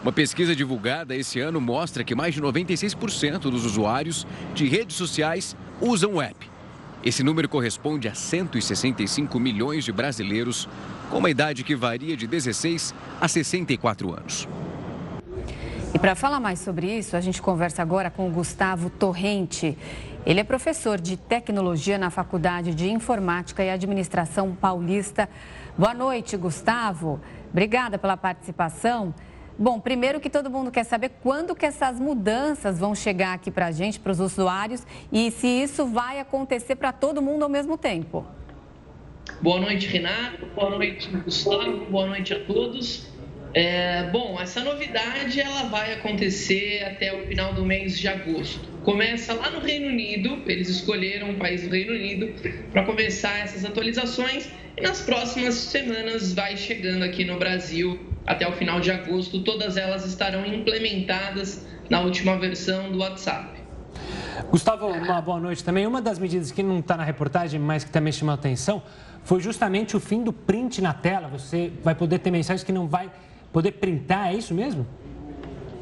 [0.02, 5.56] Uma pesquisa divulgada esse ano mostra que mais de 96% dos usuários de redes sociais
[5.80, 6.50] usam o app.
[7.04, 10.68] Esse número corresponde a 165 milhões de brasileiros
[11.10, 14.48] com uma idade que varia de 16 a 64 anos.
[15.94, 19.76] E para falar mais sobre isso, a gente conversa agora com o Gustavo Torrente.
[20.26, 25.30] Ele é professor de tecnologia na Faculdade de Informática e Administração Paulista.
[25.78, 27.22] Boa noite, Gustavo.
[27.50, 29.14] Obrigada pela participação.
[29.58, 33.68] Bom, primeiro que todo mundo quer saber quando que essas mudanças vão chegar aqui para
[33.68, 37.78] a gente, para os usuários, e se isso vai acontecer para todo mundo ao mesmo
[37.78, 38.26] tempo.
[39.42, 40.46] Boa noite, Renato.
[40.48, 41.86] Boa noite, Gustavo.
[41.86, 43.09] Boa noite a todos.
[43.54, 48.60] É, bom, essa novidade ela vai acontecer até o final do mês de agosto.
[48.84, 52.34] Começa lá no Reino Unido, eles escolheram o país do Reino Unido
[52.72, 58.52] para começar essas atualizações e nas próximas semanas vai chegando aqui no Brasil até o
[58.52, 59.44] final de agosto.
[59.44, 63.60] Todas elas estarão implementadas na última versão do WhatsApp.
[64.52, 65.88] Gustavo, uma boa noite também.
[65.88, 68.82] Uma das medidas que não está na reportagem, mas que também chamou a atenção,
[69.24, 71.28] foi justamente o fim do print na tela.
[71.28, 73.12] Você vai poder ter mensagens que não vai
[73.52, 74.86] poder printar, é isso mesmo?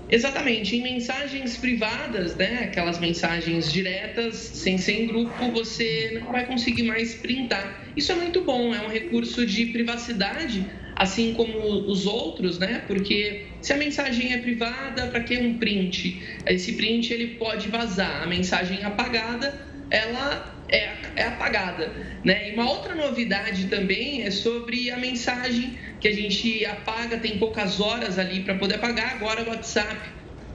[0.10, 0.75] Exatamente.
[0.75, 6.84] Em mensagens privadas, né, aquelas mensagens diretas, sem ser em grupo, você não vai conseguir
[6.84, 7.84] mais printar.
[7.95, 12.84] Isso é muito bom, é um recurso de privacidade, assim como os outros, né?
[12.88, 16.21] Porque se a mensagem é privada, para que um print?
[16.45, 18.23] Esse print ele pode vazar.
[18.23, 19.53] A mensagem apagada,
[19.89, 21.91] ela é, é apagada.
[22.23, 22.49] Né?
[22.49, 27.80] E uma outra novidade também é sobre a mensagem que a gente apaga, tem poucas
[27.80, 29.15] horas ali para poder apagar.
[29.15, 29.97] Agora o WhatsApp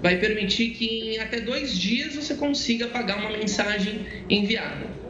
[0.02, 5.01] vai permitir que em até dois dias você consiga apagar uma mensagem enviada.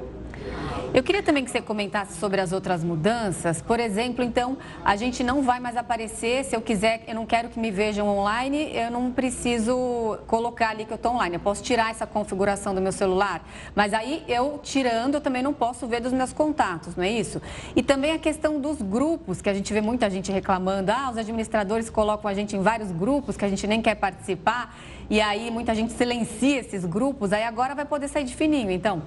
[0.95, 3.63] Eu queria também que você comentasse sobre as outras mudanças.
[3.63, 7.49] Por exemplo, então, a gente não vai mais aparecer, se eu quiser, eu não quero
[7.49, 11.37] que me vejam online, eu não preciso colocar ali que eu estou online.
[11.37, 13.43] Eu posso tirar essa configuração do meu celular,
[13.75, 17.41] mas aí eu tirando, eu também não posso ver dos meus contatos, não é isso?
[17.75, 21.17] E também a questão dos grupos, que a gente vê muita gente reclamando, ah, os
[21.17, 24.77] administradores colocam a gente em vários grupos que a gente nem quer participar,
[25.09, 29.03] e aí muita gente silencia esses grupos, aí agora vai poder sair de fininho, então.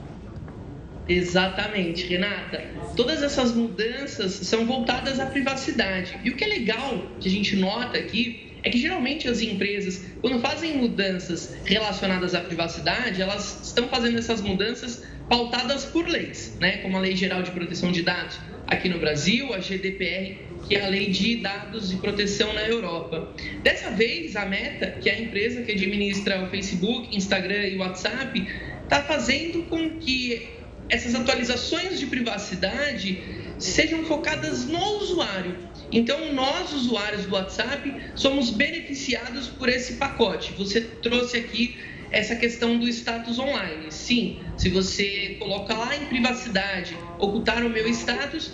[1.08, 2.64] Exatamente, Renata.
[2.96, 6.20] Todas essas mudanças são voltadas à privacidade.
[6.24, 10.04] E o que é legal que a gente nota aqui é que geralmente as empresas,
[10.22, 16.78] quando fazem mudanças relacionadas à privacidade, elas estão fazendo essas mudanças pautadas por leis, né?
[16.78, 20.38] como a Lei Geral de Proteção de Dados aqui no Brasil, a GDPR,
[20.68, 23.32] que é a Lei de Dados de Proteção na Europa.
[23.62, 28.48] Dessa vez, a Meta, que é a empresa que administra o Facebook, Instagram e WhatsApp,
[28.84, 30.55] está fazendo com que
[30.90, 33.24] essas atualizações de privacidade
[33.58, 35.58] sejam focadas no usuário.
[35.92, 40.54] Então, nós, usuários do WhatsApp, somos beneficiados por esse pacote.
[40.58, 41.78] Você trouxe aqui
[42.12, 43.92] essa questão do status online.
[43.92, 48.52] Sim, se você coloca lá em privacidade, ocultar o meu status,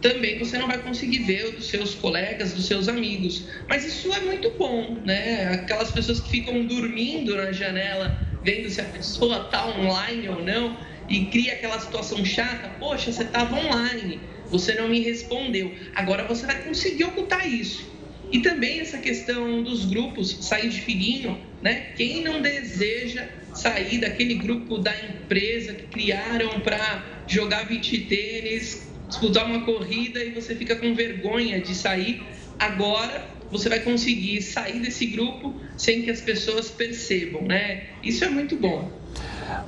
[0.00, 3.44] também você não vai conseguir ver o dos seus colegas, dos seus amigos.
[3.68, 5.48] Mas isso é muito bom, né?
[5.52, 10.76] Aquelas pessoas que ficam dormindo na janela, vendo se a pessoa está online ou não
[11.12, 15.70] e cria aquela situação chata, poxa, você estava online, você não me respondeu.
[15.94, 17.92] Agora você vai conseguir ocultar isso.
[18.32, 21.92] E também essa questão dos grupos, sair de fininho, né?
[21.96, 29.44] Quem não deseja sair daquele grupo da empresa que criaram para jogar beat tênis, disputar
[29.44, 32.22] uma corrida e você fica com vergonha de sair,
[32.58, 37.82] agora você vai conseguir sair desse grupo sem que as pessoas percebam, né?
[38.02, 39.01] Isso é muito bom.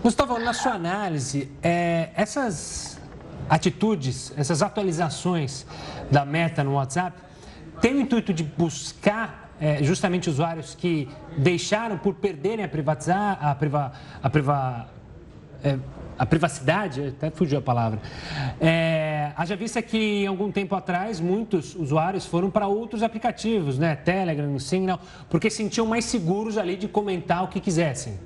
[0.03, 3.01] Gustavo, na sua análise, é, essas
[3.49, 5.67] atitudes, essas atualizações
[6.11, 7.17] da meta no WhatsApp,
[7.81, 13.55] tem o intuito de buscar é, justamente usuários que deixaram por perderem a privatizar, a
[13.55, 14.89] priva, a priva,
[15.63, 15.79] é,
[16.19, 18.01] a privacidade, até fugiu a palavra.
[18.61, 23.97] É, haja vista que, algum tempo atrás, muitos usuários foram para outros aplicativos, né?
[23.97, 28.19] Telegram, Signal, porque sentiam mais seguros ali de comentar o que quisessem.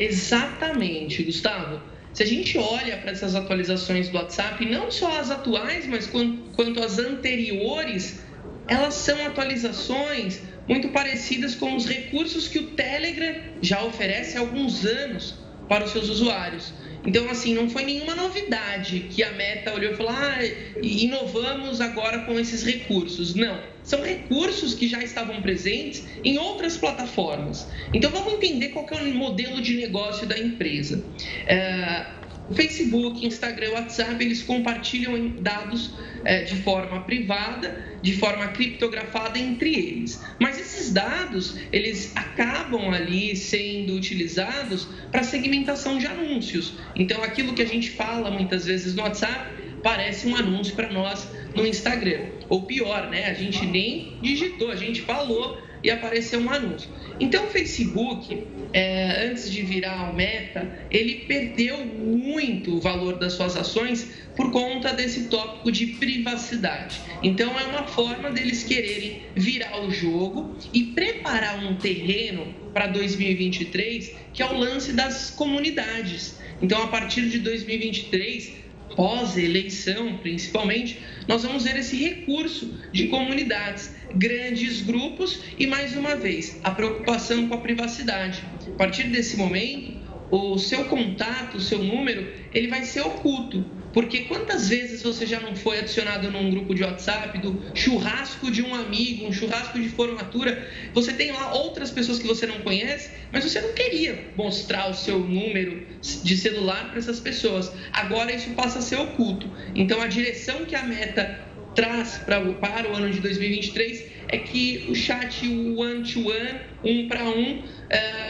[0.00, 1.82] Exatamente, Gustavo.
[2.14, 6.82] Se a gente olha para essas atualizações do WhatsApp, não só as atuais, mas quanto
[6.82, 8.24] as anteriores,
[8.66, 14.84] elas são atualizações muito parecidas com os recursos que o Telegram já oferece há alguns
[14.86, 15.34] anos
[15.68, 16.72] para os seus usuários.
[17.04, 20.38] Então, assim, não foi nenhuma novidade que a Meta olhou e falou: ah,
[20.82, 23.34] inovamos agora com esses recursos.
[23.34, 27.66] Não, são recursos que já estavam presentes em outras plataformas.
[27.94, 31.04] Então, vamos entender qual é o modelo de negócio da empresa.
[31.46, 32.20] É
[32.54, 35.94] Facebook, Instagram, WhatsApp, eles compartilham dados
[36.24, 40.22] é, de forma privada, de forma criptografada entre eles.
[40.38, 46.74] Mas esses dados, eles acabam ali sendo utilizados para segmentação de anúncios.
[46.94, 51.28] Então, aquilo que a gente fala muitas vezes no WhatsApp parece um anúncio para nós
[51.54, 52.26] no Instagram.
[52.48, 53.26] Ou pior, né?
[53.26, 56.88] A gente nem digitou, a gente falou e apareceu um anúncio.
[57.18, 63.34] Então, o Facebook, é, antes de virar o Meta, ele perdeu muito o valor das
[63.34, 67.00] suas ações por conta desse tópico de privacidade.
[67.22, 74.14] Então, é uma forma deles quererem virar o jogo e preparar um terreno para 2023,
[74.32, 76.38] que é o lance das comunidades.
[76.62, 78.52] Então, a partir de 2023,
[78.96, 86.60] pós-eleição principalmente, nós vamos ver esse recurso de comunidades, grandes grupos e, mais uma vez,
[86.64, 88.42] a preocupação com a privacidade.
[88.66, 93.64] A partir desse momento, o seu contato, o seu número, ele vai ser oculto.
[93.92, 98.62] Porque quantas vezes você já não foi adicionado num grupo de WhatsApp do churrasco de
[98.62, 100.68] um amigo, um churrasco de formatura?
[100.94, 104.94] Você tem lá outras pessoas que você não conhece, mas você não queria mostrar o
[104.94, 107.72] seu número de celular para essas pessoas.
[107.92, 109.50] Agora isso passa a ser oculto.
[109.74, 114.38] Então a direção que a Meta traz para o, para o ano de 2023 é
[114.38, 117.64] que o chat one-to-one, um para um, uh,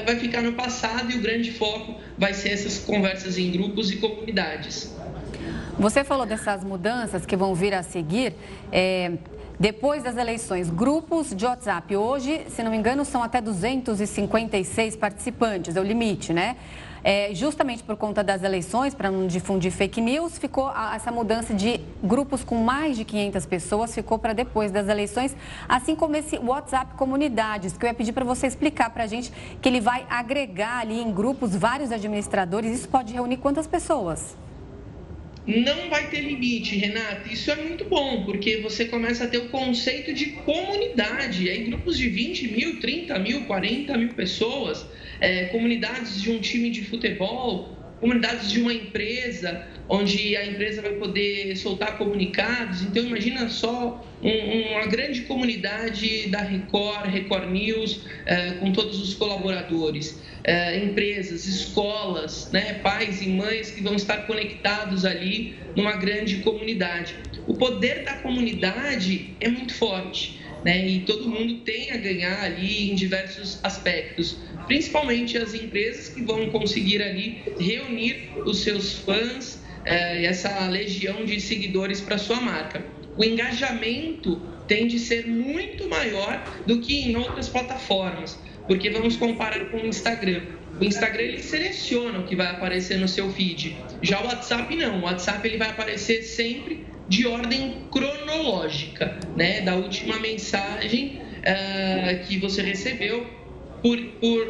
[0.06, 3.96] vai ficar no passado e o grande foco vai ser essas conversas em grupos e
[3.96, 4.94] comunidades.
[5.80, 8.34] Você falou dessas mudanças que vão vir a seguir.
[8.70, 9.12] É,
[9.58, 11.96] depois das eleições, grupos de WhatsApp.
[11.96, 16.56] Hoje, se não me engano, são até 256 participantes, é o limite, né?
[17.02, 21.54] É, justamente por conta das eleições, para não difundir fake news, ficou a, essa mudança
[21.54, 25.34] de grupos com mais de 500 pessoas, ficou para depois das eleições,
[25.66, 29.32] assim como esse WhatsApp Comunidades, que eu ia pedir para você explicar para a gente
[29.62, 32.70] que ele vai agregar ali em grupos vários administradores.
[32.70, 34.36] Isso pode reunir quantas pessoas?
[35.50, 37.28] Não vai ter limite, Renata.
[37.32, 41.48] Isso é muito bom, porque você começa a ter o conceito de comunidade.
[41.48, 44.86] Aí, grupos de 20 mil, 30 mil, 40 mil pessoas,
[45.20, 50.92] é, comunidades de um time de futebol, comunidades de uma empresa, onde a empresa vai
[50.92, 52.82] poder soltar comunicados.
[52.82, 59.14] Então, imagina só um, uma grande comunidade da Record, Record News, é, com todos os
[59.14, 66.36] colaboradores, é, empresas, escolas, né, pais e mães que vão estar conectados ali numa grande
[66.36, 67.14] comunidade.
[67.46, 70.39] O poder da comunidade é muito forte.
[70.64, 74.36] Né, e todo mundo tem a ganhar ali em diversos aspectos,
[74.66, 81.40] principalmente as empresas que vão conseguir ali reunir os seus fãs, é, essa legião de
[81.40, 82.84] seguidores para sua marca.
[83.16, 89.70] O engajamento tende a ser muito maior do que em outras plataformas, porque vamos comparar
[89.70, 90.42] com o Instagram.
[90.80, 93.76] O Instagram ele seleciona o que vai aparecer no seu feed.
[94.00, 95.00] Já o WhatsApp não.
[95.00, 99.62] O WhatsApp ele vai aparecer sempre de ordem cronológica, né?
[99.62, 103.26] Da última mensagem uh, que você recebeu
[103.82, 104.46] por, por,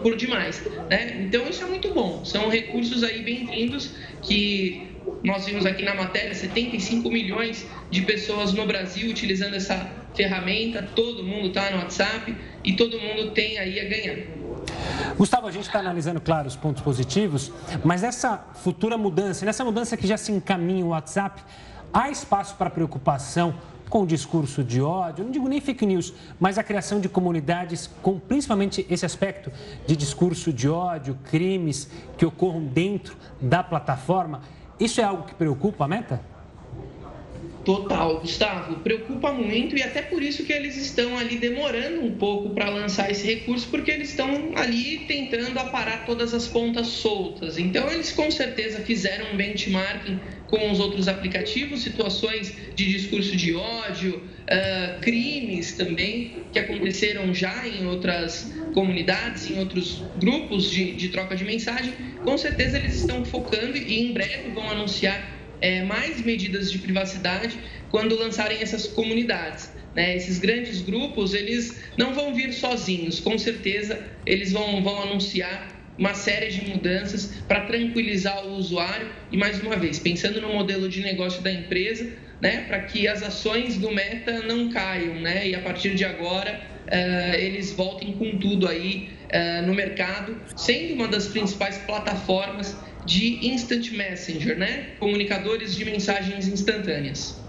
[0.00, 0.62] por, demais.
[0.88, 1.24] Né?
[1.26, 2.24] Então isso é muito bom.
[2.24, 3.90] São recursos aí bem-vindos
[4.22, 4.86] que
[5.24, 11.24] nós vimos aqui na matéria 75 milhões de pessoas no Brasil utilizando essa ferramenta, todo
[11.24, 14.18] mundo está no WhatsApp e todo mundo tem aí a ganhar.
[15.16, 17.50] Gustavo, a gente está analisando, claro, os pontos positivos,
[17.82, 21.42] mas essa futura mudança, nessa mudança que já se encaminha o WhatsApp,
[21.94, 23.54] há espaço para preocupação
[23.88, 27.88] com o discurso de ódio, não digo nem fake news, mas a criação de comunidades
[28.02, 29.52] com principalmente esse aspecto
[29.86, 31.88] de discurso de ódio, crimes
[32.18, 34.42] que ocorram dentro da plataforma.
[34.80, 36.20] Isso é algo que preocupa a Meta?
[37.64, 42.50] Total, Gustavo, preocupa muito e até por isso que eles estão ali demorando um pouco
[42.50, 47.56] para lançar esse recurso, porque eles estão ali tentando aparar todas as pontas soltas.
[47.56, 50.20] Então, eles com certeza fizeram um benchmarking
[50.54, 57.66] com os outros aplicativos, situações de discurso de ódio, uh, crimes também que aconteceram já
[57.66, 61.92] em outras comunidades, em outros grupos de, de troca de mensagem.
[62.22, 65.28] Com certeza eles estão focando e em breve vão anunciar
[65.60, 67.58] é, mais medidas de privacidade
[67.90, 69.72] quando lançarem essas comunidades.
[69.92, 70.16] Né?
[70.16, 76.14] Esses grandes grupos, eles não vão vir sozinhos, com certeza eles vão, vão anunciar uma
[76.14, 81.02] série de mudanças para tranquilizar o usuário e, mais uma vez, pensando no modelo de
[81.02, 85.60] negócio da empresa, né, para que as ações do Meta não caiam né, e, a
[85.60, 91.28] partir de agora, uh, eles voltem com tudo aí uh, no mercado, sendo uma das
[91.28, 92.76] principais plataformas
[93.06, 97.43] de Instant Messenger, né, comunicadores de mensagens instantâneas.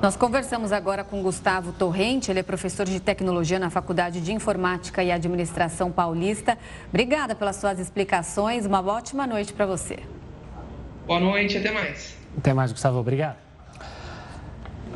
[0.00, 5.02] Nós conversamos agora com Gustavo Torrente, ele é professor de tecnologia na Faculdade de Informática
[5.02, 6.56] e Administração Paulista.
[6.88, 9.98] Obrigada pelas suas explicações, uma ótima noite para você.
[11.04, 12.16] Boa noite, até mais.
[12.36, 13.47] Até mais, Gustavo, obrigado.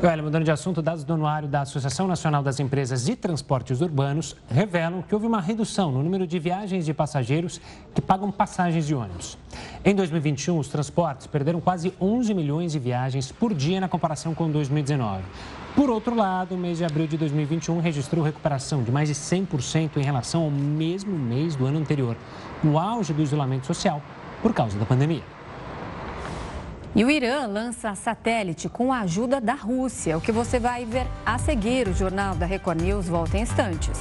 [0.05, 4.35] Olha, mudando de assunto, dados do anuário da Associação Nacional das Empresas de Transportes Urbanos
[4.49, 7.61] revelam que houve uma redução no número de viagens de passageiros
[7.95, 9.37] que pagam passagens de ônibus.
[9.85, 14.51] Em 2021, os transportes perderam quase 11 milhões de viagens por dia na comparação com
[14.51, 15.23] 2019.
[15.73, 19.95] Por outro lado, o mês de abril de 2021 registrou recuperação de mais de 100%
[19.95, 22.17] em relação ao mesmo mês do ano anterior,
[22.61, 24.01] no auge do isolamento social
[24.41, 25.23] por causa da pandemia.
[26.95, 30.15] E o Irã lança satélite com a ajuda da Rússia.
[30.15, 31.87] O que você vai ver a seguir.
[31.87, 33.99] O Jornal da Record News volta em instantes.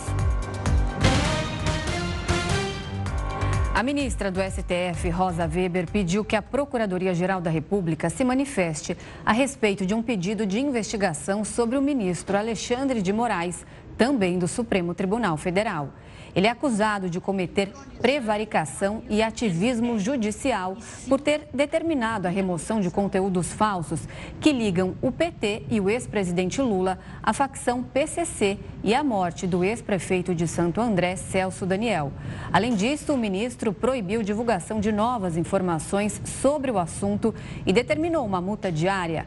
[3.75, 9.33] A ministra do STF, Rosa Weber, pediu que a Procuradoria-Geral da República se manifeste a
[9.33, 13.65] respeito de um pedido de investigação sobre o ministro Alexandre de Moraes,
[13.97, 15.89] também do Supremo Tribunal Federal.
[16.35, 20.77] Ele é acusado de cometer prevaricação e ativismo judicial
[21.09, 24.09] por ter determinado a remoção de conteúdos falsos
[24.41, 29.63] que ligam o PT e o ex-presidente Lula à facção PCC e à morte do
[29.63, 32.13] ex-prefeito de Santo André, Celso Daniel.
[32.53, 37.35] Além disso, o ministro proibiu divulgação de novas informações sobre o assunto
[37.67, 39.27] e determinou uma multa diária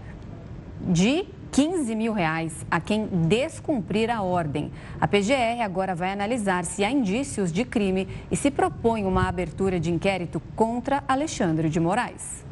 [0.81, 1.25] de
[1.55, 4.73] 15 mil reais a quem descumprir a ordem.
[4.99, 9.79] A PGR agora vai analisar se há indícios de crime e se propõe uma abertura
[9.79, 12.43] de inquérito contra Alexandre de Moraes.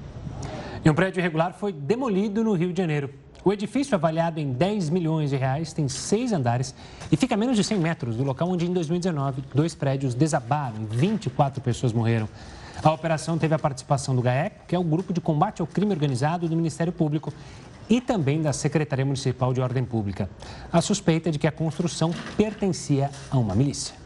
[0.86, 3.10] E um prédio irregular foi demolido no Rio de Janeiro.
[3.44, 6.74] O edifício, avaliado em 10 milhões de reais, tem seis andares
[7.12, 10.78] e fica a menos de 100 metros do local onde, em 2019, dois prédios desabaram
[10.82, 12.30] e 24 pessoas morreram.
[12.82, 15.92] A operação teve a participação do GAEC, que é o Grupo de Combate ao Crime
[15.92, 17.34] Organizado do Ministério Público,
[17.90, 20.30] e também da Secretaria Municipal de Ordem Pública.
[20.72, 24.03] A suspeita é de que a construção pertencia a uma milícia.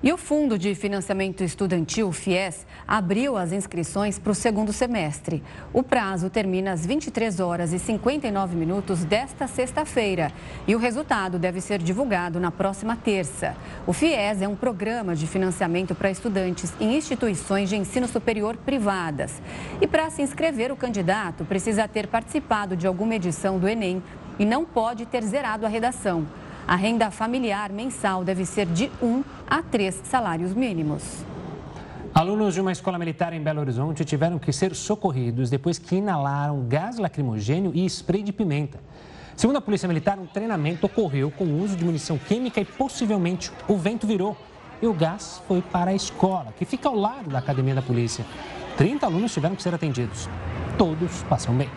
[0.00, 5.42] E o Fundo de Financiamento Estudantil, FIES, abriu as inscrições para o segundo semestre.
[5.72, 10.30] O prazo termina às 23 horas e 59 minutos desta sexta-feira
[10.68, 13.56] e o resultado deve ser divulgado na próxima terça.
[13.88, 19.42] O FIES é um programa de financiamento para estudantes em instituições de ensino superior privadas.
[19.80, 24.00] E para se inscrever, o candidato precisa ter participado de alguma edição do Enem
[24.38, 26.24] e não pode ter zerado a redação.
[26.68, 31.24] A renda familiar mensal deve ser de um a três salários mínimos.
[32.14, 36.66] Alunos de uma escola militar em Belo Horizonte tiveram que ser socorridos depois que inalaram
[36.68, 38.78] gás lacrimogênio e spray de pimenta.
[39.34, 43.50] Segundo a Polícia Militar, um treinamento ocorreu com o uso de munição química e possivelmente
[43.66, 44.36] o vento virou
[44.82, 48.26] e o gás foi para a escola, que fica ao lado da academia da polícia.
[48.76, 50.28] 30 alunos tiveram que ser atendidos.
[50.76, 51.70] Todos passam bem.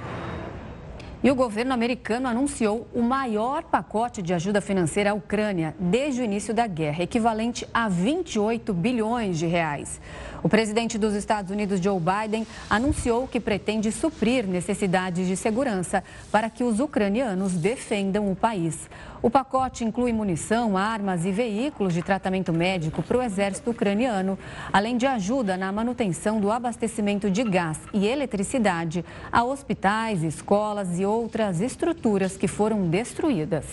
[1.24, 6.24] E o governo americano anunciou o maior pacote de ajuda financeira à Ucrânia desde o
[6.24, 10.01] início da guerra, equivalente a 28 bilhões de reais.
[10.44, 16.50] O presidente dos Estados Unidos, Joe Biden, anunciou que pretende suprir necessidades de segurança para
[16.50, 18.89] que os ucranianos defendam o país.
[19.22, 24.38] O pacote inclui munição, armas e veículos de tratamento médico para o exército ucraniano,
[24.74, 31.06] além de ajuda na manutenção do abastecimento de gás e eletricidade a hospitais, escolas e
[31.06, 33.66] outras estruturas que foram destruídas.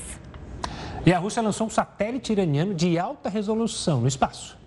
[1.07, 4.59] E a Rússia lançou um satélite iraniano de alta resolução no espaço.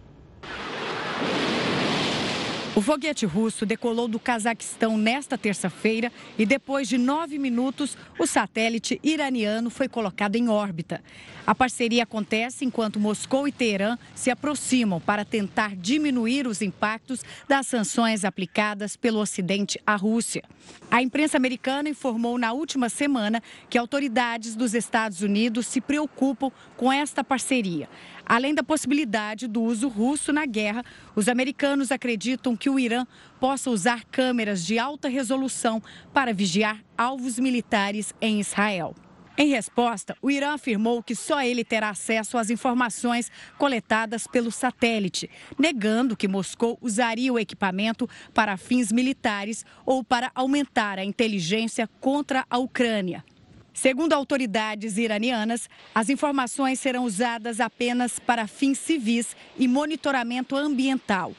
[2.81, 8.99] O foguete russo decolou do Cazaquistão nesta terça-feira e, depois de nove minutos, o satélite
[9.03, 10.99] iraniano foi colocado em órbita.
[11.45, 17.67] A parceria acontece enquanto Moscou e Teherã se aproximam para tentar diminuir os impactos das
[17.67, 20.43] sanções aplicadas pelo Ocidente à Rússia.
[20.89, 26.91] A imprensa americana informou na última semana que autoridades dos Estados Unidos se preocupam com
[26.91, 27.87] esta parceria.
[28.31, 33.05] Além da possibilidade do uso russo na guerra, os americanos acreditam que o Irã
[33.41, 38.95] possa usar câmeras de alta resolução para vigiar alvos militares em Israel.
[39.37, 45.29] Em resposta, o Irã afirmou que só ele terá acesso às informações coletadas pelo satélite,
[45.59, 52.45] negando que Moscou usaria o equipamento para fins militares ou para aumentar a inteligência contra
[52.49, 53.25] a Ucrânia.
[53.73, 61.33] Segundo autoridades iranianas, as informações serão usadas apenas para fins civis e monitoramento ambiental.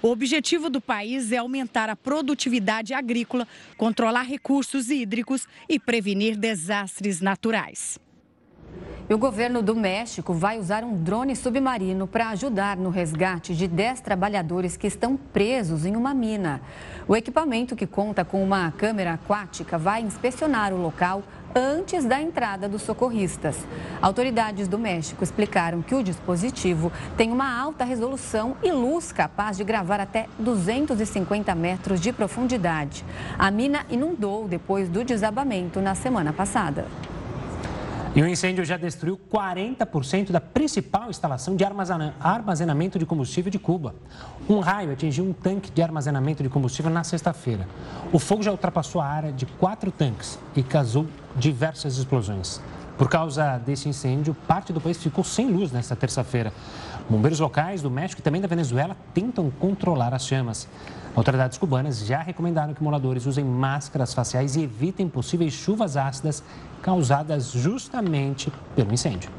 [0.00, 7.20] O objetivo do país é aumentar a produtividade agrícola, controlar recursos hídricos e prevenir desastres
[7.20, 7.98] naturais.
[9.10, 14.02] O governo do México vai usar um drone submarino para ajudar no resgate de 10
[14.02, 16.60] trabalhadores que estão presos em uma mina.
[17.08, 21.22] O equipamento, que conta com uma câmera aquática, vai inspecionar o local
[21.54, 23.56] antes da entrada dos socorristas.
[24.00, 29.64] Autoridades do México explicaram que o dispositivo tem uma alta resolução e luz capaz de
[29.64, 33.04] gravar até 250 metros de profundidade.
[33.38, 36.86] A mina inundou depois do desabamento na semana passada.
[38.14, 43.94] E o incêndio já destruiu 40% da principal instalação de armazenamento de combustível de Cuba.
[44.48, 47.68] Um raio atingiu um tanque de armazenamento de combustível na sexta-feira.
[48.12, 51.06] O fogo já ultrapassou a área de quatro tanques e causou
[51.36, 52.60] diversas explosões.
[52.96, 56.52] Por causa desse incêndio, parte do país ficou sem luz nesta terça-feira.
[57.08, 60.66] Bombeiros locais do México e também da Venezuela tentam controlar as chamas.
[61.16, 66.42] Autoridades cubanas já recomendaram que moradores usem máscaras faciais e evitem possíveis chuvas ácidas
[66.80, 69.30] causadas justamente pelo incêndio.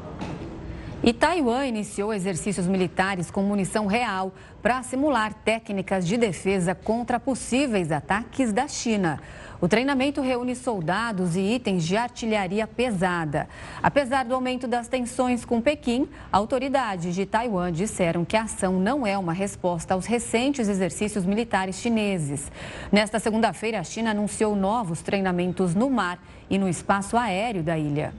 [1.02, 7.90] E Taiwan iniciou exercícios militares com munição real para simular técnicas de defesa contra possíveis
[7.90, 9.18] ataques da China.
[9.60, 13.46] O treinamento reúne soldados e itens de artilharia pesada.
[13.82, 19.06] Apesar do aumento das tensões com Pequim, autoridades de Taiwan disseram que a ação não
[19.06, 22.50] é uma resposta aos recentes exercícios militares chineses.
[22.90, 28.14] Nesta segunda-feira, a China anunciou novos treinamentos no mar e no espaço aéreo da ilha.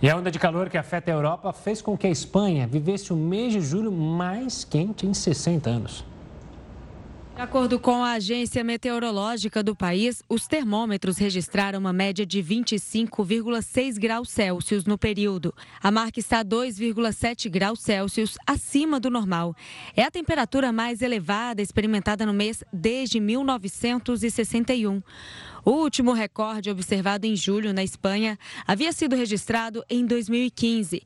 [0.00, 3.12] E a onda de calor que afeta a Europa fez com que a Espanha vivesse
[3.12, 6.13] o mês de julho mais quente em 60 anos.
[7.34, 13.98] De acordo com a agência meteorológica do país, os termômetros registraram uma média de 25,6
[13.98, 15.52] graus Celsius no período.
[15.82, 19.52] A marca está 2,7 graus Celsius acima do normal.
[19.96, 25.02] É a temperatura mais elevada experimentada no mês desde 1961.
[25.64, 31.02] O último recorde observado em julho na Espanha havia sido registrado em 2015.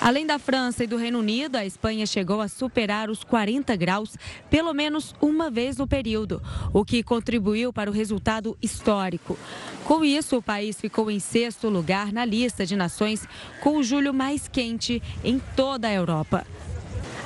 [0.00, 4.16] Além da França e do Reino Unido, a Espanha chegou a superar os 40 graus
[4.50, 9.38] pelo menos uma vez no período, o que contribuiu para o resultado histórico.
[9.84, 13.26] Com isso, o país ficou em sexto lugar na lista de nações
[13.60, 16.46] com o julho mais quente em toda a Europa.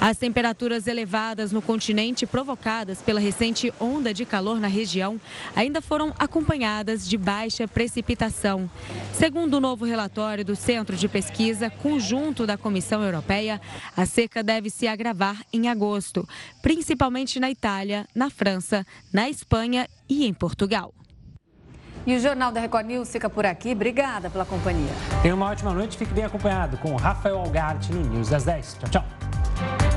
[0.01, 5.21] As temperaturas elevadas no continente provocadas pela recente onda de calor na região
[5.57, 8.71] ainda foram acompanhadas de baixa precipitação.
[9.13, 13.61] Segundo o novo relatório do Centro de Pesquisa Conjunto da Comissão Europeia,
[13.97, 16.27] a seca deve se agravar em agosto,
[16.63, 20.95] principalmente na Itália, na França, na Espanha e em Portugal.
[22.07, 23.73] E o Jornal da Record News fica por aqui.
[23.73, 24.93] Obrigada pela companhia.
[25.21, 25.99] Tenha uma ótima noite.
[25.99, 28.79] Fique bem acompanhado com Rafael Algarte no News das 10.
[28.81, 29.88] Tchau, tchau.